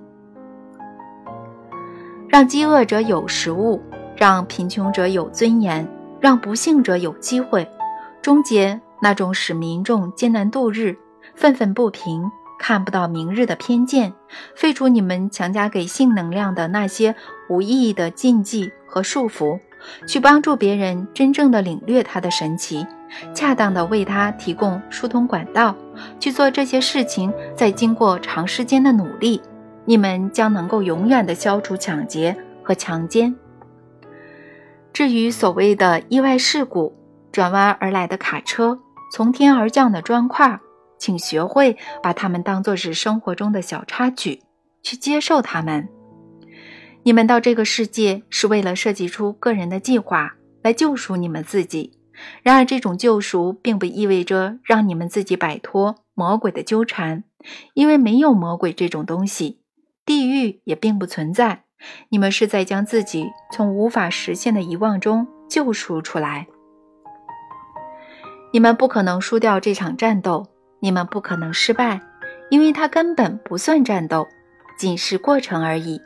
[2.28, 3.80] 让饥饿者有食物，
[4.16, 5.86] 让贫穷者有尊严，
[6.20, 7.68] 让不幸者有机会，
[8.20, 10.96] 终结那种使民众艰难度日、
[11.34, 12.30] 愤愤不平。
[12.58, 14.12] 看不到明日的偏见，
[14.54, 17.16] 废除你们强加给性能量的那些
[17.48, 19.58] 无意义的禁忌和束缚，
[20.06, 22.86] 去帮助别人真正的领略它的神奇，
[23.34, 25.76] 恰当的为他提供疏通管道，
[26.18, 27.32] 去做这些事情。
[27.54, 29.40] 再经过长时间的努力，
[29.84, 33.34] 你们将能够永远的消除抢劫和强奸。
[34.92, 36.94] 至于所谓的意外事故，
[37.30, 38.78] 转弯而来的卡车，
[39.12, 40.60] 从天而降的砖块，
[40.98, 44.42] 请学会把它们当作是生活中的小插曲，
[44.82, 45.88] 去接受它们。
[47.04, 51.98] 你们到这个世界是为了设计出个人的计划来救赎你们自己。
[52.42, 57.24] 然而，这种救赎并不意味着让你们自己摆脱魔鬼的纠缠，
[57.74, 59.60] 因为没有魔鬼这种东西，
[60.04, 61.64] 地狱也并不存在。
[62.10, 66.46] 你们是在将自己从无法实现的遗忘中救赎出来。
[68.52, 70.46] 你们不可能输掉这场战斗，
[70.80, 72.00] 你们不可能失败，
[72.50, 74.28] 因为它根本不算战斗，
[74.78, 76.00] 仅是过程而已。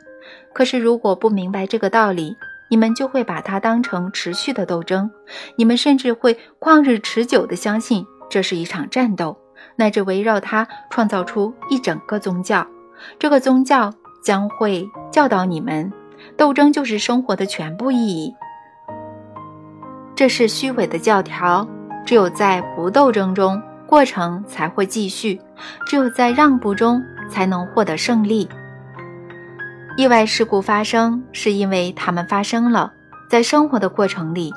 [0.53, 2.35] 可是，如果不明白这个道理，
[2.69, 5.09] 你们就会把它当成持续的斗争，
[5.55, 9.37] 你们甚至会旷日持久地相信这是一场战斗，
[9.75, 12.65] 乃至围绕它创造出一整个宗教。
[13.19, 15.91] 这个宗教将会教导你们，
[16.35, 18.33] 斗争就是生活的全部意义。
[20.15, 21.67] 这是虚伪的教条。
[22.05, 25.37] 只有在不斗争中，过程才会继续；
[25.85, 28.47] 只有在让步中，才能获得胜利。
[29.97, 32.93] 意外事故发生，是因为它们发生了。
[33.27, 34.53] 在生活的过程里，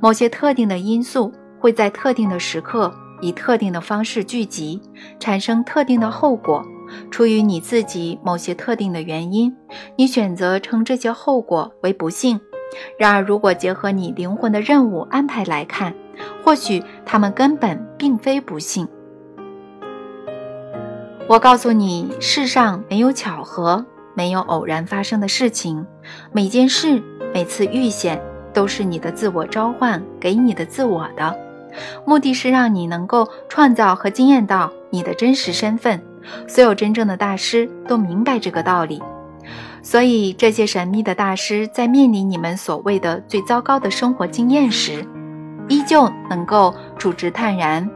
[0.00, 4.80] 某些特定的因素会在特定的时刻以特定的方式聚集，
[5.18, 6.64] 产生特定的后果。
[7.10, 9.52] 出于你自己某些特定的原因，
[9.96, 12.40] 你选择称这些后果为不幸。
[12.96, 15.92] 然而，如果结合你灵魂的任务安排来看，
[16.44, 18.86] 或许他们根本并非不幸。
[21.26, 23.84] 我告诉你，世上没有巧合。
[24.14, 25.86] 没有偶然发生的事情，
[26.32, 28.20] 每件事、每次遇险，
[28.52, 31.36] 都是你的自我召唤给你的自我的，
[32.06, 36.00] 目的是让你能够创造和惊艳到你的真实身份。
[36.46, 39.02] 所有真正的大师都明白这个道理，
[39.82, 45.04] 所以这些神秘的大师在面临你们所谓的最糟糕的生活经验时，
[45.68, 47.86] 依旧能够处之泰然。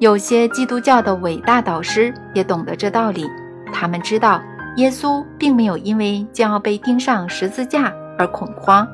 [0.00, 3.24] 有些基督教的伟大导师也懂得这道理，
[3.72, 4.42] 他们知道。
[4.78, 8.86] 耶稣并没有因为将要被钉上十字架而恐慌，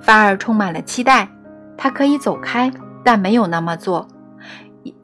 [0.00, 1.28] 反而充满了期待。
[1.76, 2.68] 他可以走开，
[3.04, 4.08] 但没有那么做。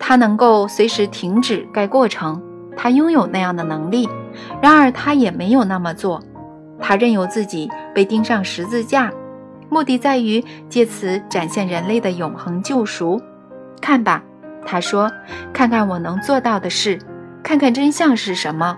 [0.00, 2.42] 他能够随时停止该过程，
[2.76, 4.08] 他拥有那样的能力。
[4.60, 6.20] 然而，他也没有那么做。
[6.80, 9.12] 他任由自己被钉上十字架，
[9.70, 13.22] 目的在于借此展现人类的永恒救赎。
[13.80, 14.24] 看吧，
[14.66, 15.08] 他说
[15.54, 16.98] ：“看看我能做到的事，
[17.44, 18.76] 看看真相是什么。”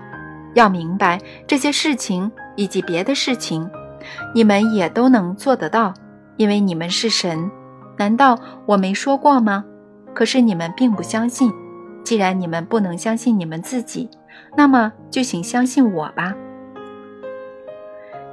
[0.53, 3.69] 要明白这些事情以及别的事情，
[4.33, 5.93] 你们也都能做得到，
[6.37, 7.49] 因为你们是神。
[7.97, 9.65] 难道我没说过吗？
[10.13, 11.51] 可是你们并不相信。
[12.03, 14.09] 既然你们不能相信你们自己，
[14.55, 16.33] 那么就请相信我吧。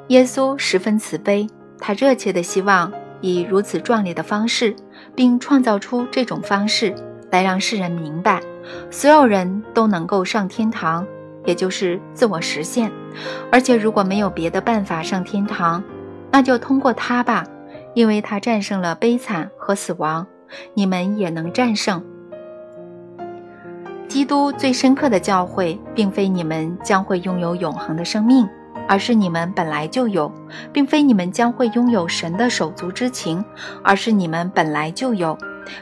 [0.08, 1.46] 耶稣十分慈悲，
[1.78, 4.74] 他热切的希望以如此壮烈的方式，
[5.14, 6.94] 并创造出这种方式
[7.30, 8.40] 来让世人明白，
[8.90, 11.04] 所有人都能够上天堂。
[11.46, 12.90] 也就是自我实现，
[13.50, 15.82] 而且如果没有别的办法上天堂，
[16.30, 17.46] 那就通过他吧，
[17.94, 20.26] 因为他战胜了悲惨和死亡，
[20.74, 22.04] 你们也能战胜。
[24.08, 28.48] 基督最深刻的教诲，并非你们将会拥有永恒的生命，
[28.88, 30.30] 而是你们本来就有；
[30.72, 33.44] 并非你们将会拥有神的手足之情，
[33.82, 35.36] 而是你们本来就有；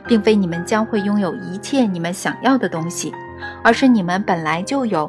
[0.06, 3.12] 并非你们将会拥有一切你们想要的东西，
[3.62, 5.08] 而是你们本来就有。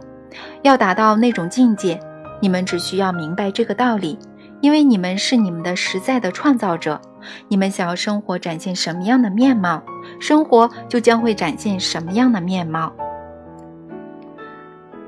[0.63, 1.99] 要达到那种境界，
[2.41, 4.17] 你们只需要明白这个道理，
[4.61, 7.01] 因为你们是你们的实在的创造者。
[7.47, 9.81] 你们想要生活展现什么样的面貌，
[10.19, 12.93] 生活就将会展现什么样的面貌。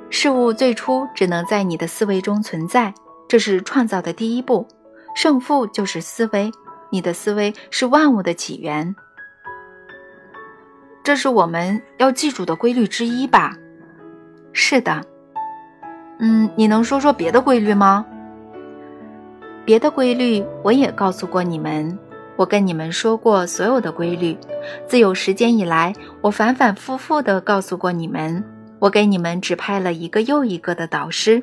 [0.10, 2.92] 事物最初只能在你的思维中存在，
[3.28, 4.68] 这是创造的第一步。
[5.16, 6.52] 胜负就是思维，
[6.92, 8.96] 你的思维是万物的起源。
[11.04, 13.56] 这是我们要记住的规律之一吧？
[14.54, 15.06] 是的。
[16.20, 18.06] 嗯，你能说说别的规律吗？
[19.66, 21.98] 别的规律我也告诉过你们，
[22.36, 24.38] 我跟你们说过所有的规律。
[24.88, 28.44] 自有时间以来，我反反复复的告诉过你们，
[28.80, 31.42] 我给你们指派了一个又一个的导师，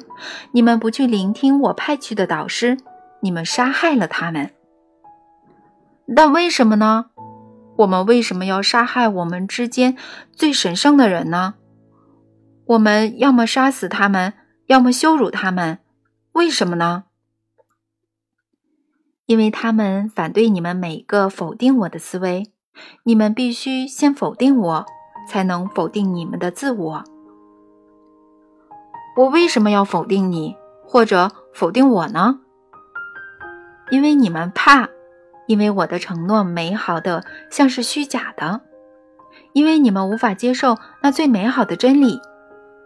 [0.53, 2.77] 你们不去聆听我派去的导师，
[3.20, 4.51] 你们杀害了他们。
[6.16, 7.07] 但为什么呢？
[7.77, 9.97] 我们为什么要杀害我们之间
[10.33, 11.55] 最神圣的人呢？
[12.66, 14.33] 我们要么杀死他们。
[14.66, 15.78] 要么羞辱他们，
[16.32, 17.04] 为什么呢？
[19.26, 22.50] 因为他们反对你们每个否定我的思维。
[23.04, 24.86] 你们必须先否定我，
[25.28, 27.04] 才能否定你们的自我。
[29.16, 32.40] 我为什么要否定你，或者否定我呢？
[33.90, 34.88] 因为你们怕，
[35.46, 38.62] 因为我的承诺美好的像是虚假的，
[39.52, 42.20] 因为你们无法接受那最美好的真理，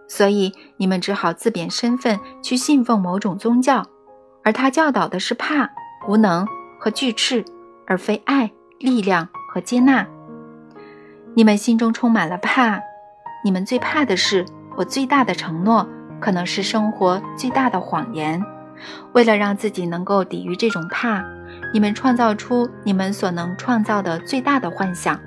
[0.09, 3.87] 所以你们只好自贬身份去信奉某种宗教，
[4.43, 5.71] 而他教导的是怕、
[6.09, 6.47] 无能
[6.81, 7.45] 和惧斥，
[7.87, 10.07] 而非爱、力量和接纳。
[11.35, 12.81] 你们心中充满了怕，
[13.45, 14.45] 你们最怕的是
[14.77, 15.87] 我最大的承诺
[16.21, 18.43] 可能是生活最大的谎言。
[19.13, 21.23] 为了让自己能够抵御这种怕，
[21.75, 25.21] 你们创造出你们所能创造的最大的幻想。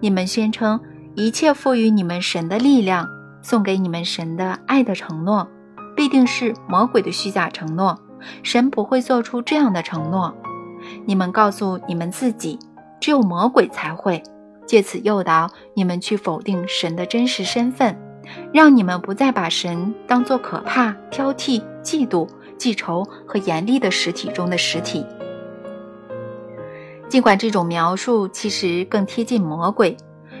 [0.00, 0.80] 你们宣称
[1.14, 3.08] 一切赋予你们神的力量、
[3.46, 5.46] 送给你们神的爱的承诺，
[5.94, 7.96] 必定是魔鬼的虚假承诺。
[8.42, 10.34] 神不会做出这样的承诺。
[11.04, 12.58] 你们告诉你们自己，
[13.00, 14.20] 只有魔鬼才会，
[14.66, 17.96] 借此诱导你们去否定神的真实身份，
[18.52, 22.28] 让你们不再把神当作可怕、挑剔、嫉妒。
[22.58, 25.06] 记仇和严厉的实体中的实体。
[27.08, 29.96] 尽管这种描述其实更贴近魔鬼，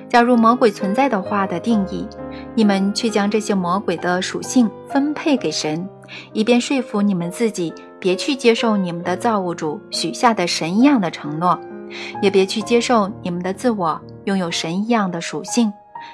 [0.08, 2.06] 假如魔鬼存在的话的定义，
[2.54, 5.88] 你们却将这些魔鬼的属性分配给神，
[6.32, 11.58] 以便说服你们自己别去接受你们的造物主许下的神一样的承诺，
[12.22, 15.72] 也别去接受你们的自我拥有神一样的属性。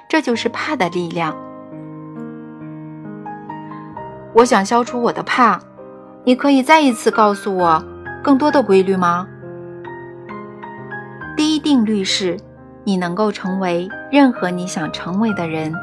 [0.08, 1.36] 这就是怕的力量。
[4.34, 5.60] 我想消除我的怕。
[6.24, 7.84] 你可以再一次告诉我
[8.22, 9.26] 更多的规律吗？
[11.36, 12.38] 第一定律是：
[12.84, 15.74] 你能够成为任何你想成为的人，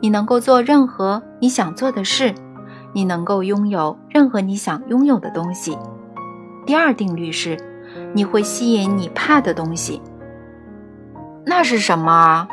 [0.00, 2.34] 你能够做任何你想做的事，
[2.92, 5.76] 你能够拥有任何你想拥有的东西。
[6.66, 7.56] 第二定律是：
[8.12, 10.00] 你会吸引你怕的东西。
[11.44, 12.46] 那是什么？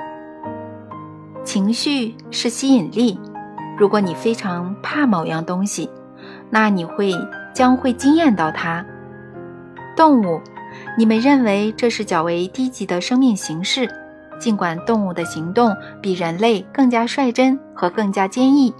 [1.43, 3.19] 情绪是吸引力。
[3.77, 5.89] 如果你非常怕某样东西。
[6.49, 7.11] 那你会
[7.53, 8.85] 将会惊艳到它。
[9.95, 10.39] 动物，
[10.97, 13.89] 你们认为这是较为低级的生命形式，
[14.39, 18.73] 尽管动物的行动比人类更加率真和更加坚毅，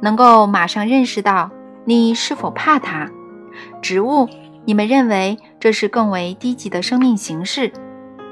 [0.00, 1.50] 能够马上认识到
[1.84, 3.10] 你是否怕它。
[3.82, 4.28] 植物，
[4.64, 7.72] 你们认为这是更为低级的生命形式，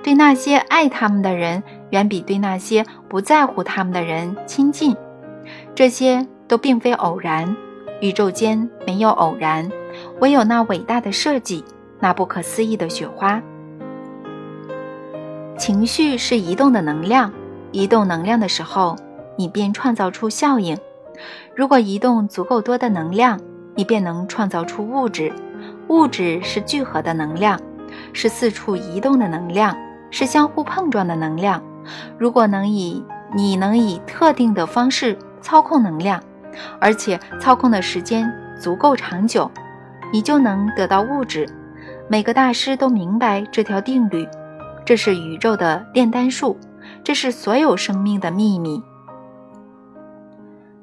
[0.03, 4.97] 对那些爱他们的人远比对那些不在乎他们的人亲近。
[5.75, 7.57] 这些都并非偶然。
[8.01, 9.71] 宇宙间没有偶然，
[10.21, 11.65] 唯有那伟大的设计，
[12.03, 13.41] 那不可思议的雪花。
[15.57, 17.33] 情绪是移动的能量，
[17.71, 18.97] 移动能量的时候，
[19.37, 20.77] 你便创造出效应。
[21.55, 23.39] 如果移动足够多的能量，
[23.77, 25.33] 你便能创造出物质。
[25.87, 27.61] 物质是聚合的能量，
[28.13, 29.77] 是四处移动的能量，
[30.11, 31.63] 是相互碰撞的能量。
[32.19, 36.21] 如果能以你能以特定的方式操控能量。
[36.79, 38.31] 而且操控的时间
[38.61, 39.51] 足够长久，
[40.13, 41.49] 你就能得到物质。
[42.13, 44.29] 每个大师都明白这条定律，
[44.85, 46.59] 这是宇宙的炼丹术，
[47.03, 48.83] 这是所有生命的秘密。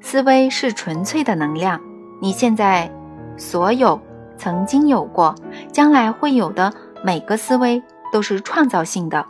[0.00, 1.80] 思维是纯粹的能量，
[2.20, 2.92] 你现在
[3.36, 4.00] 所有
[4.36, 5.32] 曾经有过、
[5.70, 6.74] 将来会有的
[7.04, 7.80] 每个思维
[8.12, 9.24] 都是创造性的。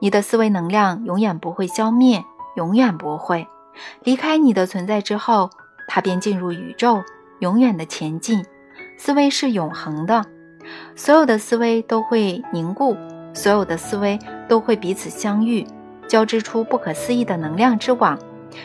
[0.00, 2.24] 你的思维能量永远不会消灭，
[2.56, 3.46] 永远不会
[4.02, 5.48] 离开你的存在之后。
[5.86, 7.04] 它便进入宇宙，
[7.38, 8.44] 永远的前进。
[8.98, 10.24] 思维是永恒的，
[10.96, 12.96] 所有的思维都会凝固，
[13.32, 14.18] 所有的思维
[14.48, 15.66] 都会彼此相遇，
[16.06, 18.18] 交织出不可思议的能量之网，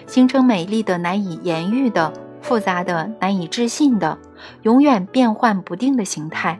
[0.07, 2.11] 形成美丽的、难以言喻的、
[2.41, 4.17] 复杂的、难以置信的、
[4.63, 6.59] 永远变幻不定的形态。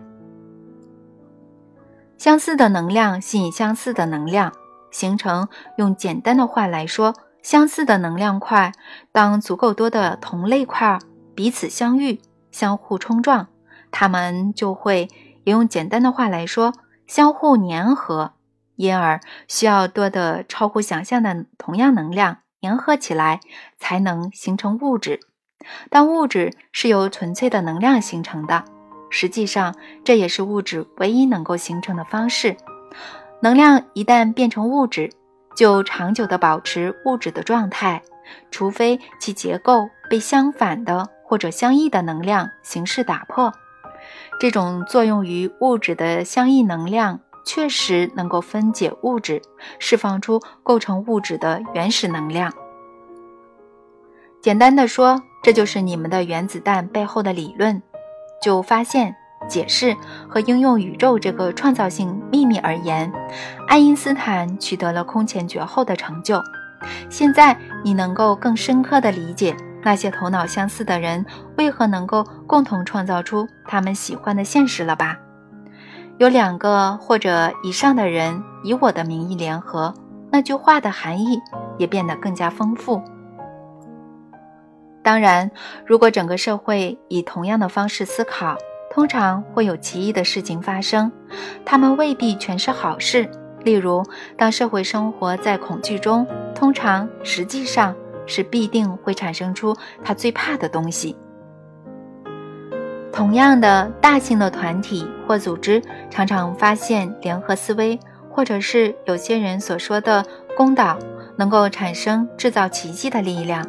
[2.18, 4.54] 相似的能量吸引相似的能量，
[4.92, 5.48] 形成。
[5.78, 7.14] 用简单的话来说。
[7.44, 8.72] 相似的能量块，
[9.12, 10.98] 当足够多的同类块
[11.36, 13.50] 彼此相遇、相互冲撞，
[13.92, 15.08] 它们就会，
[15.46, 16.74] 也用简单的话来说，
[17.08, 18.34] 相互粘合。
[18.76, 23.40] 因而需要多的超乎想象的同样能量粘合起来，
[23.80, 25.22] 才能形成物质。
[25.90, 28.66] 但物质是由纯粹的能量形成的，
[29.10, 29.74] 实际上
[30.04, 32.58] 这也是物质唯一能够形成的方式。
[33.40, 35.10] 能量一旦变成物质。
[35.56, 38.02] 就长久地保持物质的状态，
[38.52, 43.54] 除非其结构被相反的或者相异的能量形式打破。
[44.40, 49.42] 这种作用于物质的相异能量确实能够分解物质，
[49.80, 52.54] 释放出构成物质的原始能量。
[54.42, 57.82] 简单的说，这就是你们的原子弹背后的理论。
[58.42, 59.16] 就发现。
[59.48, 59.96] 解释
[60.28, 63.12] 和应用宇宙这个创造性秘密而言，
[63.68, 66.42] 爱因斯坦取得了空前绝后的成就。
[67.12, 69.56] 现在你能够更深刻地理解
[69.86, 71.24] 那些头脑相似的人
[71.58, 75.20] 为何能够共同创造出他们喜欢的现实了吧？
[76.18, 79.94] 有两个或者以上的人以我的名义联合，
[80.32, 81.40] 那句话的含义
[81.78, 83.00] 也变得更加丰富。
[85.04, 85.52] 当然，
[85.86, 88.58] 如果整个社会以同样的方式思考，
[88.90, 91.12] 通常会有奇异的事情发生，
[91.64, 93.30] 他们未必全是好事。
[93.64, 94.04] 例如，
[94.36, 96.26] 当社会生活在恐惧中，
[96.56, 97.96] 通常实际上
[98.26, 101.16] 是必定会产生出他最怕的东西。
[103.12, 108.00] 同样的，大型的团体或组织常常发现联合思维，
[108.30, 110.26] 或者是有些人所说的
[110.58, 111.00] 公道，
[111.38, 113.66] 能够产生制造奇迹的力量。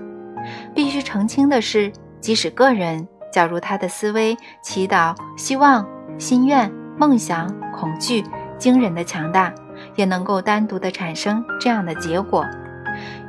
[0.75, 3.07] 必须澄清的是，即使个人。
[3.33, 5.87] 假如他的思维、祈祷、希望、
[6.17, 8.25] 心愿、梦想、恐惧
[8.57, 9.53] 惊人的强大，
[9.95, 12.43] 也能够单独的产生这样的结果。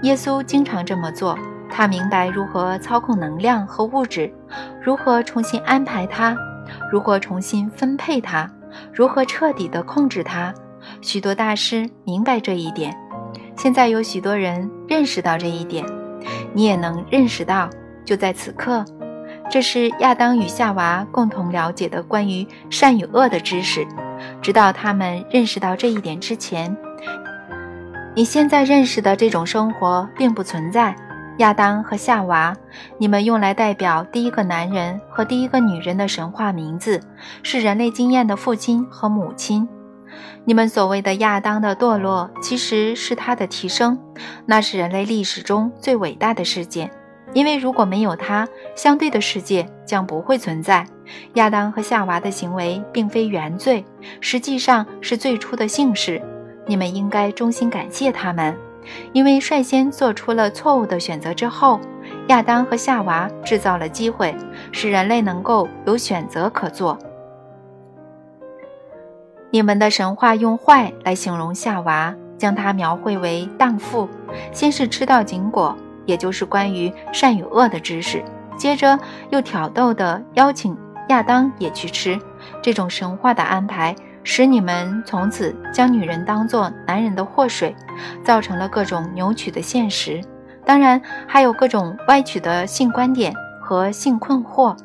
[0.03, 1.37] 耶稣经常这么做，
[1.69, 4.31] 他明白如何操控能量和物质，
[4.81, 6.37] 如何重新安排它，
[6.91, 8.49] 如何重新分配它，
[8.93, 10.53] 如何彻底的控制它。
[11.01, 12.95] 许多大师明白这一点，
[13.57, 15.83] 现在有许多人认识到这一点，
[16.53, 17.69] 你也能认识到，
[18.05, 18.85] 就在此刻。
[19.49, 23.85] 这是亚当与夏娃共同了解的关于善与恶的知识。
[24.41, 26.75] 直到他们认识到这一点之前，
[28.17, 30.95] 你现在认识的这种生活并不存在。
[31.37, 32.51] 亚当和夏娃，
[32.97, 36.99] 你们用来代表第一个男人和第一个女人的神话名字，
[37.43, 39.69] 是人类经验的父亲和母亲。
[40.45, 43.99] 你们所谓的亚当的堕落，其实是他的提升，
[44.47, 46.89] 那是人类历史中最伟大的事件。
[47.33, 50.83] 因为如果没有他，相对的世界将不会存在。
[51.35, 53.85] 亚当和夏娃的行为并非原罪，
[54.21, 56.19] 实际上是最初的姓氏。
[56.67, 58.55] 你们应该衷心感谢他们，
[59.13, 61.79] 因为率先做出了错误的选择之后，
[62.27, 64.35] 亚当和夏娃制造了机会，
[64.71, 66.97] 使人类能够有选择可做。
[69.49, 74.07] 你们的神话用“坏”来形容夏娃，将它描绘为荡妇，
[74.51, 75.75] 先是吃到禁果。
[76.05, 78.23] 也就是关于善与恶的知识，
[78.55, 78.97] 接着
[79.29, 80.73] 又挑逗地邀请
[81.09, 82.17] 亚当也去吃。
[82.61, 83.93] 这种神话的安排，
[84.29, 87.73] 使你们从此将女人当作男人的祸水，
[88.25, 90.21] 造成了各种扭曲的现实。
[90.65, 94.75] 当然，还有各种歪曲的性观点和性困惑。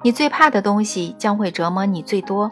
[0.00, 2.48] 你最怕的东西将会折磨你最多，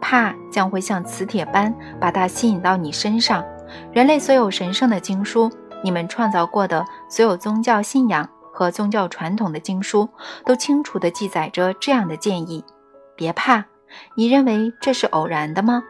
[0.00, 3.44] 怕将会像磁铁般把它吸引到你身上。
[3.92, 5.48] 人类所有神圣的经书。
[5.84, 10.08] 你们创造过的所有宗教信仰和宗教传统的经书，
[10.44, 12.64] 都清楚地记载着这样的建议：
[13.14, 13.64] 别怕。
[14.14, 15.82] 你认为这是偶然的吗？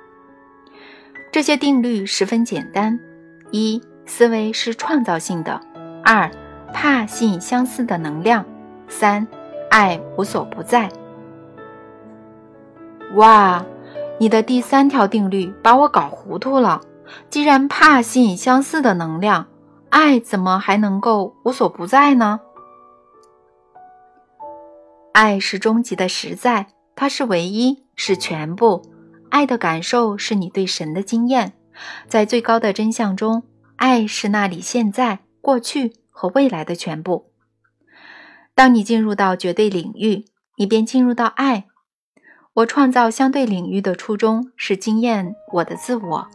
[1.32, 2.98] 这些定律十分简单：
[3.50, 5.60] 一、思维是创造性的；
[6.04, 6.30] 二、
[6.72, 8.44] 怕吸引相似的能量；
[8.88, 9.26] 三、
[9.70, 10.88] 爱无所不在。
[13.14, 13.64] 哇，
[14.18, 16.80] 你的第三条定律把我搞糊涂了。
[17.28, 19.46] 既然怕吸引相似的能量，
[19.90, 22.40] 爱怎么还能够无所不在呢？
[25.12, 26.66] 爱是终极的实在，
[26.96, 28.82] 它是唯一，是全部。
[29.30, 31.54] 爱的感受是你对神的经验，
[32.06, 33.42] 在最高的真相中，
[33.76, 37.30] 爱是那里现在、过去和未来的全部。
[38.54, 40.26] 当你进入到绝对领域，
[40.56, 41.64] 你便进入到爱。
[42.54, 46.28] 我创造相对领域的初衷是经验我的自我，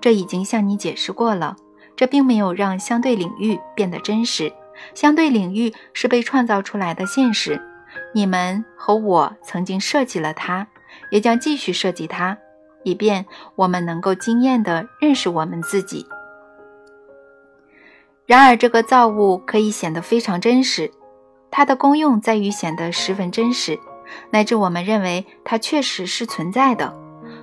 [0.00, 1.56] 这已经向你解释过了。
[1.96, 4.52] 这并没有让相对领域变得真实，
[4.94, 7.60] 相对领域是被创造出来的现实。
[8.14, 10.66] 你们和我曾经设计了它，
[11.10, 12.38] 也将继续设计它，
[12.84, 16.06] 以便我们能够惊艳地认识我们自己。
[18.24, 20.90] 然而，这个造物可以显得非常真实，
[21.50, 23.78] 它的功用在于显得十分真实，
[24.30, 26.94] 乃至我们认为它确实是存在的。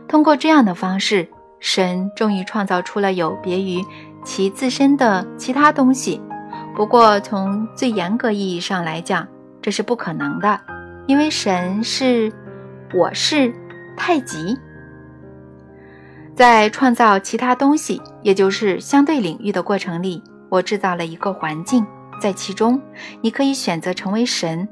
[0.07, 3.85] 通过这样的方式，神终于创造出了有别于。
[4.23, 6.21] 其自身的其他东西，
[6.75, 9.27] 不过从最严格意义上来讲，
[9.61, 10.59] 这是不可能的，
[11.05, 12.31] 因为神是
[12.93, 13.53] 我是
[13.95, 14.57] 太极。
[16.35, 21.85] 在创造其他东西，也就是相对领域的过程里，我制造了一个环境，
[22.19, 22.81] 在其中
[23.21, 24.67] 你可以选择成为神，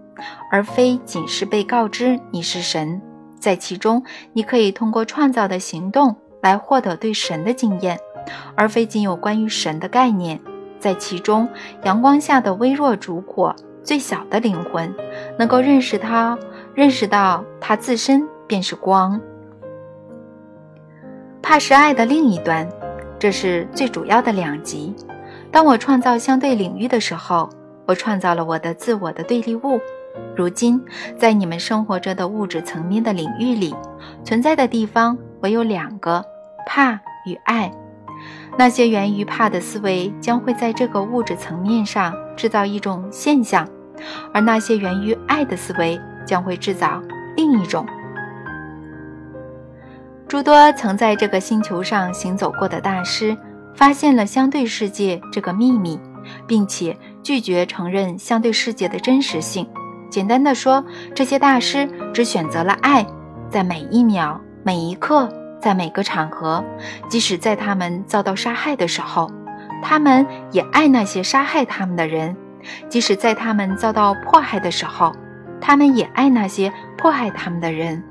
[0.52, 3.02] 而非仅是被告知你是神。
[3.40, 7.98] 在其中，你可以通过创造的行动来获得对神的经验。
[8.56, 10.40] 而非仅有关于神的概念，
[10.80, 11.48] 在其中，
[11.84, 14.94] 阳光下的微弱烛火，最小的灵魂，
[15.38, 16.38] 能够认识它，
[16.74, 19.20] 认识到它自身便是光。
[21.42, 22.68] 怕是爱的另一端，
[23.18, 24.94] 这是最主要的两极。
[25.52, 27.50] 当我创造相对领域的时候，
[27.88, 29.80] 我创造了我的自我的对立物，
[30.36, 30.80] 如今，
[31.18, 33.74] 在你们生活着的物质层面的领域里，
[34.24, 36.24] 存在的地方唯有两个：
[36.68, 36.94] 怕
[37.26, 37.72] 与爱。
[38.60, 43.66] 那些源于怕的思维将会在这个物质层面上制造一种现象，
[44.34, 47.02] 而那些源于爱的思维将会制造
[47.38, 47.86] 另一种。
[50.28, 53.38] 诸多曾在这个星球上行走过的大师，
[53.74, 55.98] 发现了相对世界这个秘密，
[56.46, 59.66] 并且拒绝承认相对世界的真实性。
[60.10, 60.84] 简单的说，
[61.16, 63.08] 这些大师只选择了爱，
[63.50, 65.30] 在每一秒、每一刻，
[65.62, 66.64] 在每个场合，
[67.10, 69.32] 即使在他们遭到杀害的时候，
[69.82, 72.34] 他们也爱那些杀害他们的人；
[72.90, 75.12] 即使在他们遭到迫害的时候，
[75.60, 78.04] 他们也爱那些迫害他们的人。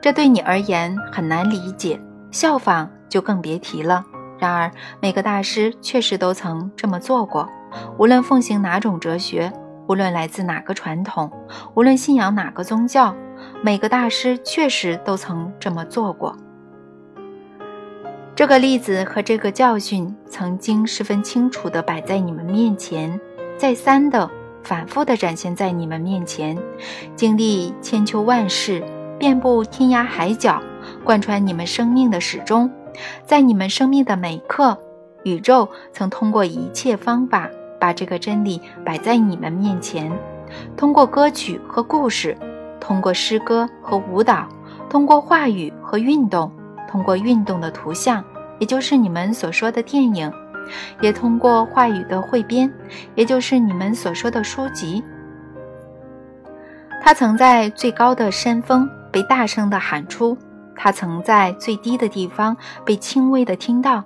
[0.00, 2.00] 这对你而言很难理解，
[2.32, 4.04] 效仿就更别提了。
[4.38, 4.68] 然而，
[5.00, 7.48] 每个大师确实都曾这么做过。
[7.96, 9.52] 无论奉行哪种哲学，
[9.88, 11.30] 无论来自哪个传统，
[11.74, 13.14] 无论信仰哪个宗教，
[13.62, 16.36] 每个大师确实都曾这么做过。
[18.34, 23.20] 这个例子和这个教训曾经十分清楚地摆在你们面前，
[23.56, 24.28] 再三的、
[24.62, 26.56] 反复地展现在你们面前，
[27.14, 28.82] 经历千秋万世。
[29.18, 30.60] 遍布天涯海角，
[31.04, 32.68] 贯穿你们生命的始终，
[33.24, 34.76] 在你们生命的每刻，
[35.22, 40.10] 宇宙曾通过一切方法把这个真理摆在你们面前。
[40.76, 42.36] 通过歌曲和故事，
[42.82, 44.46] 通过诗歌和舞蹈，
[44.90, 46.50] 通过话语和运动，
[46.90, 48.22] 通过运动的图像，
[48.58, 50.30] 也就是你们所说的电影，
[51.00, 52.68] 也通过话语的汇编，
[53.14, 55.02] 也就是你们所说的书籍。
[57.00, 58.86] 他曾在最高的山峰。
[59.12, 60.34] 被大声地喊出，
[60.74, 64.02] 他曾在最低的地方被轻微地听到。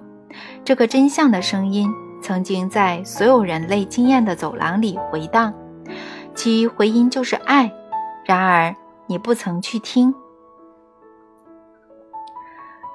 [0.65, 1.89] 这个真相的声音
[2.21, 5.55] 曾经在所有人类经验的走廊里回荡，
[6.35, 7.73] 其回音就是爱。
[8.27, 8.75] 然而
[9.07, 10.13] 你不曾去听。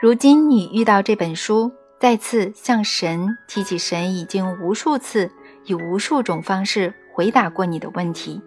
[0.01, 1.71] 如今你遇到这本书，
[2.01, 5.32] 再次向神提起神已经无数次
[5.63, 8.41] 以无数种方式回答过你的问题。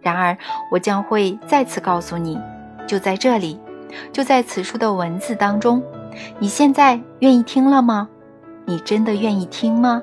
[0.00, 0.36] 然而
[0.72, 2.36] 我将会再次告诉你。
[2.84, 3.58] 就在这里，
[4.12, 5.80] 就在此书的文字当中。
[6.40, 8.08] 你现在愿意听了吗？
[8.66, 10.02] 你真的愿意听吗？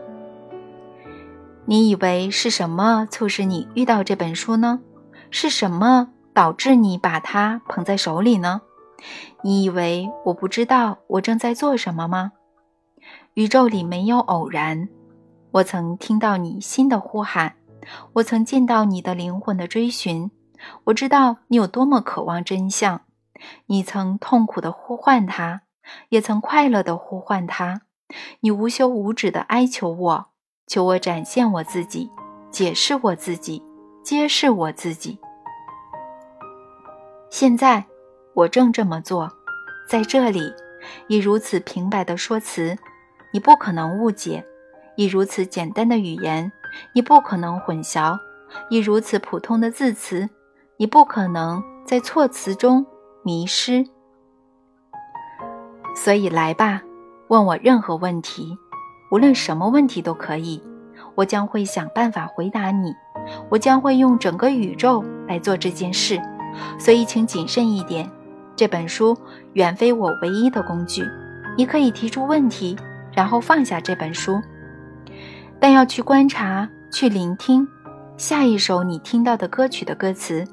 [1.65, 4.79] 你以为是什么促使你遇到这本书呢？
[5.29, 8.61] 是什么导致你把它捧在手里呢？
[9.41, 12.33] 你以为我不知道我正在做什么吗？
[13.33, 14.89] 宇宙里没有偶然。
[15.51, 17.55] 我曾听到你心的呼喊，
[18.13, 20.31] 我曾见到你的灵魂的追寻。
[20.85, 23.01] 我知道你有多么渴望真相，
[23.65, 25.63] 你曾痛苦地呼唤他，
[26.09, 27.81] 也曾快乐地呼唤他。
[28.41, 30.27] 你无休无止地哀求我，
[30.67, 32.09] 求我展现我自己，
[32.51, 33.63] 解释我自己，
[34.03, 35.17] 揭示我自己。
[37.31, 37.85] 现在，
[38.33, 39.31] 我正这么做，
[39.87, 40.53] 在这里，
[41.07, 42.77] 以如此平白的说辞，
[43.31, 44.43] 你不可能误解；
[44.97, 46.51] 以如此简单的语言，
[46.93, 48.19] 你不可能混淆；
[48.69, 50.29] 以如此普通的字词。
[50.75, 52.85] 你不可能在措辞中
[53.23, 53.85] 迷失，
[55.95, 56.81] 所以来吧，
[57.29, 58.57] 问我任何问题，
[59.09, 60.61] 无论什么问题都可以，
[61.15, 62.93] 我将会想办法回答你。
[63.49, 66.19] 我将会用整个宇宙来做这件事，
[66.79, 68.09] 所以请谨慎一点。
[68.55, 69.17] 这本书
[69.53, 71.03] 远非我唯一的工具，
[71.57, 72.77] 你可以提出问题，
[73.13, 74.39] 然后放下这本书，
[75.59, 77.67] 但要去观察，去聆听
[78.17, 80.45] 下一首你听到的歌曲的歌词。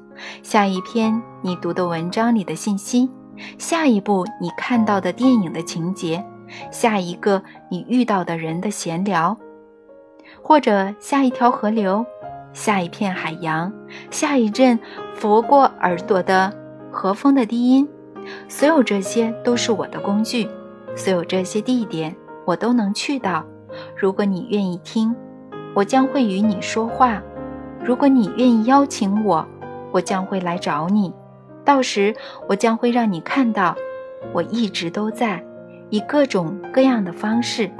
[0.43, 3.09] 下一篇你读的文章里的信息，
[3.57, 6.21] 下一部你看到的电影的情节，
[6.71, 9.37] 下一个你遇到的人的闲聊，
[10.41, 12.05] 或者下一条河流，
[12.51, 13.71] 下一片海洋，
[14.11, 14.79] 下一阵
[15.15, 16.53] 拂过耳朵的
[16.91, 17.87] 和风的低音，
[18.47, 20.47] 所有这些都是我的工具，
[20.95, 22.15] 所有这些地点
[22.45, 23.45] 我都能去到。
[23.95, 25.15] 如果你愿意听，
[25.73, 27.21] 我将会与你说话；
[27.83, 29.47] 如果你愿意邀请我。
[29.91, 31.11] 我将会来找你，
[31.65, 32.15] 到时
[32.47, 33.75] 我将会让你看到，
[34.31, 35.43] 我一直都在，
[35.89, 37.71] 以各种各样的方式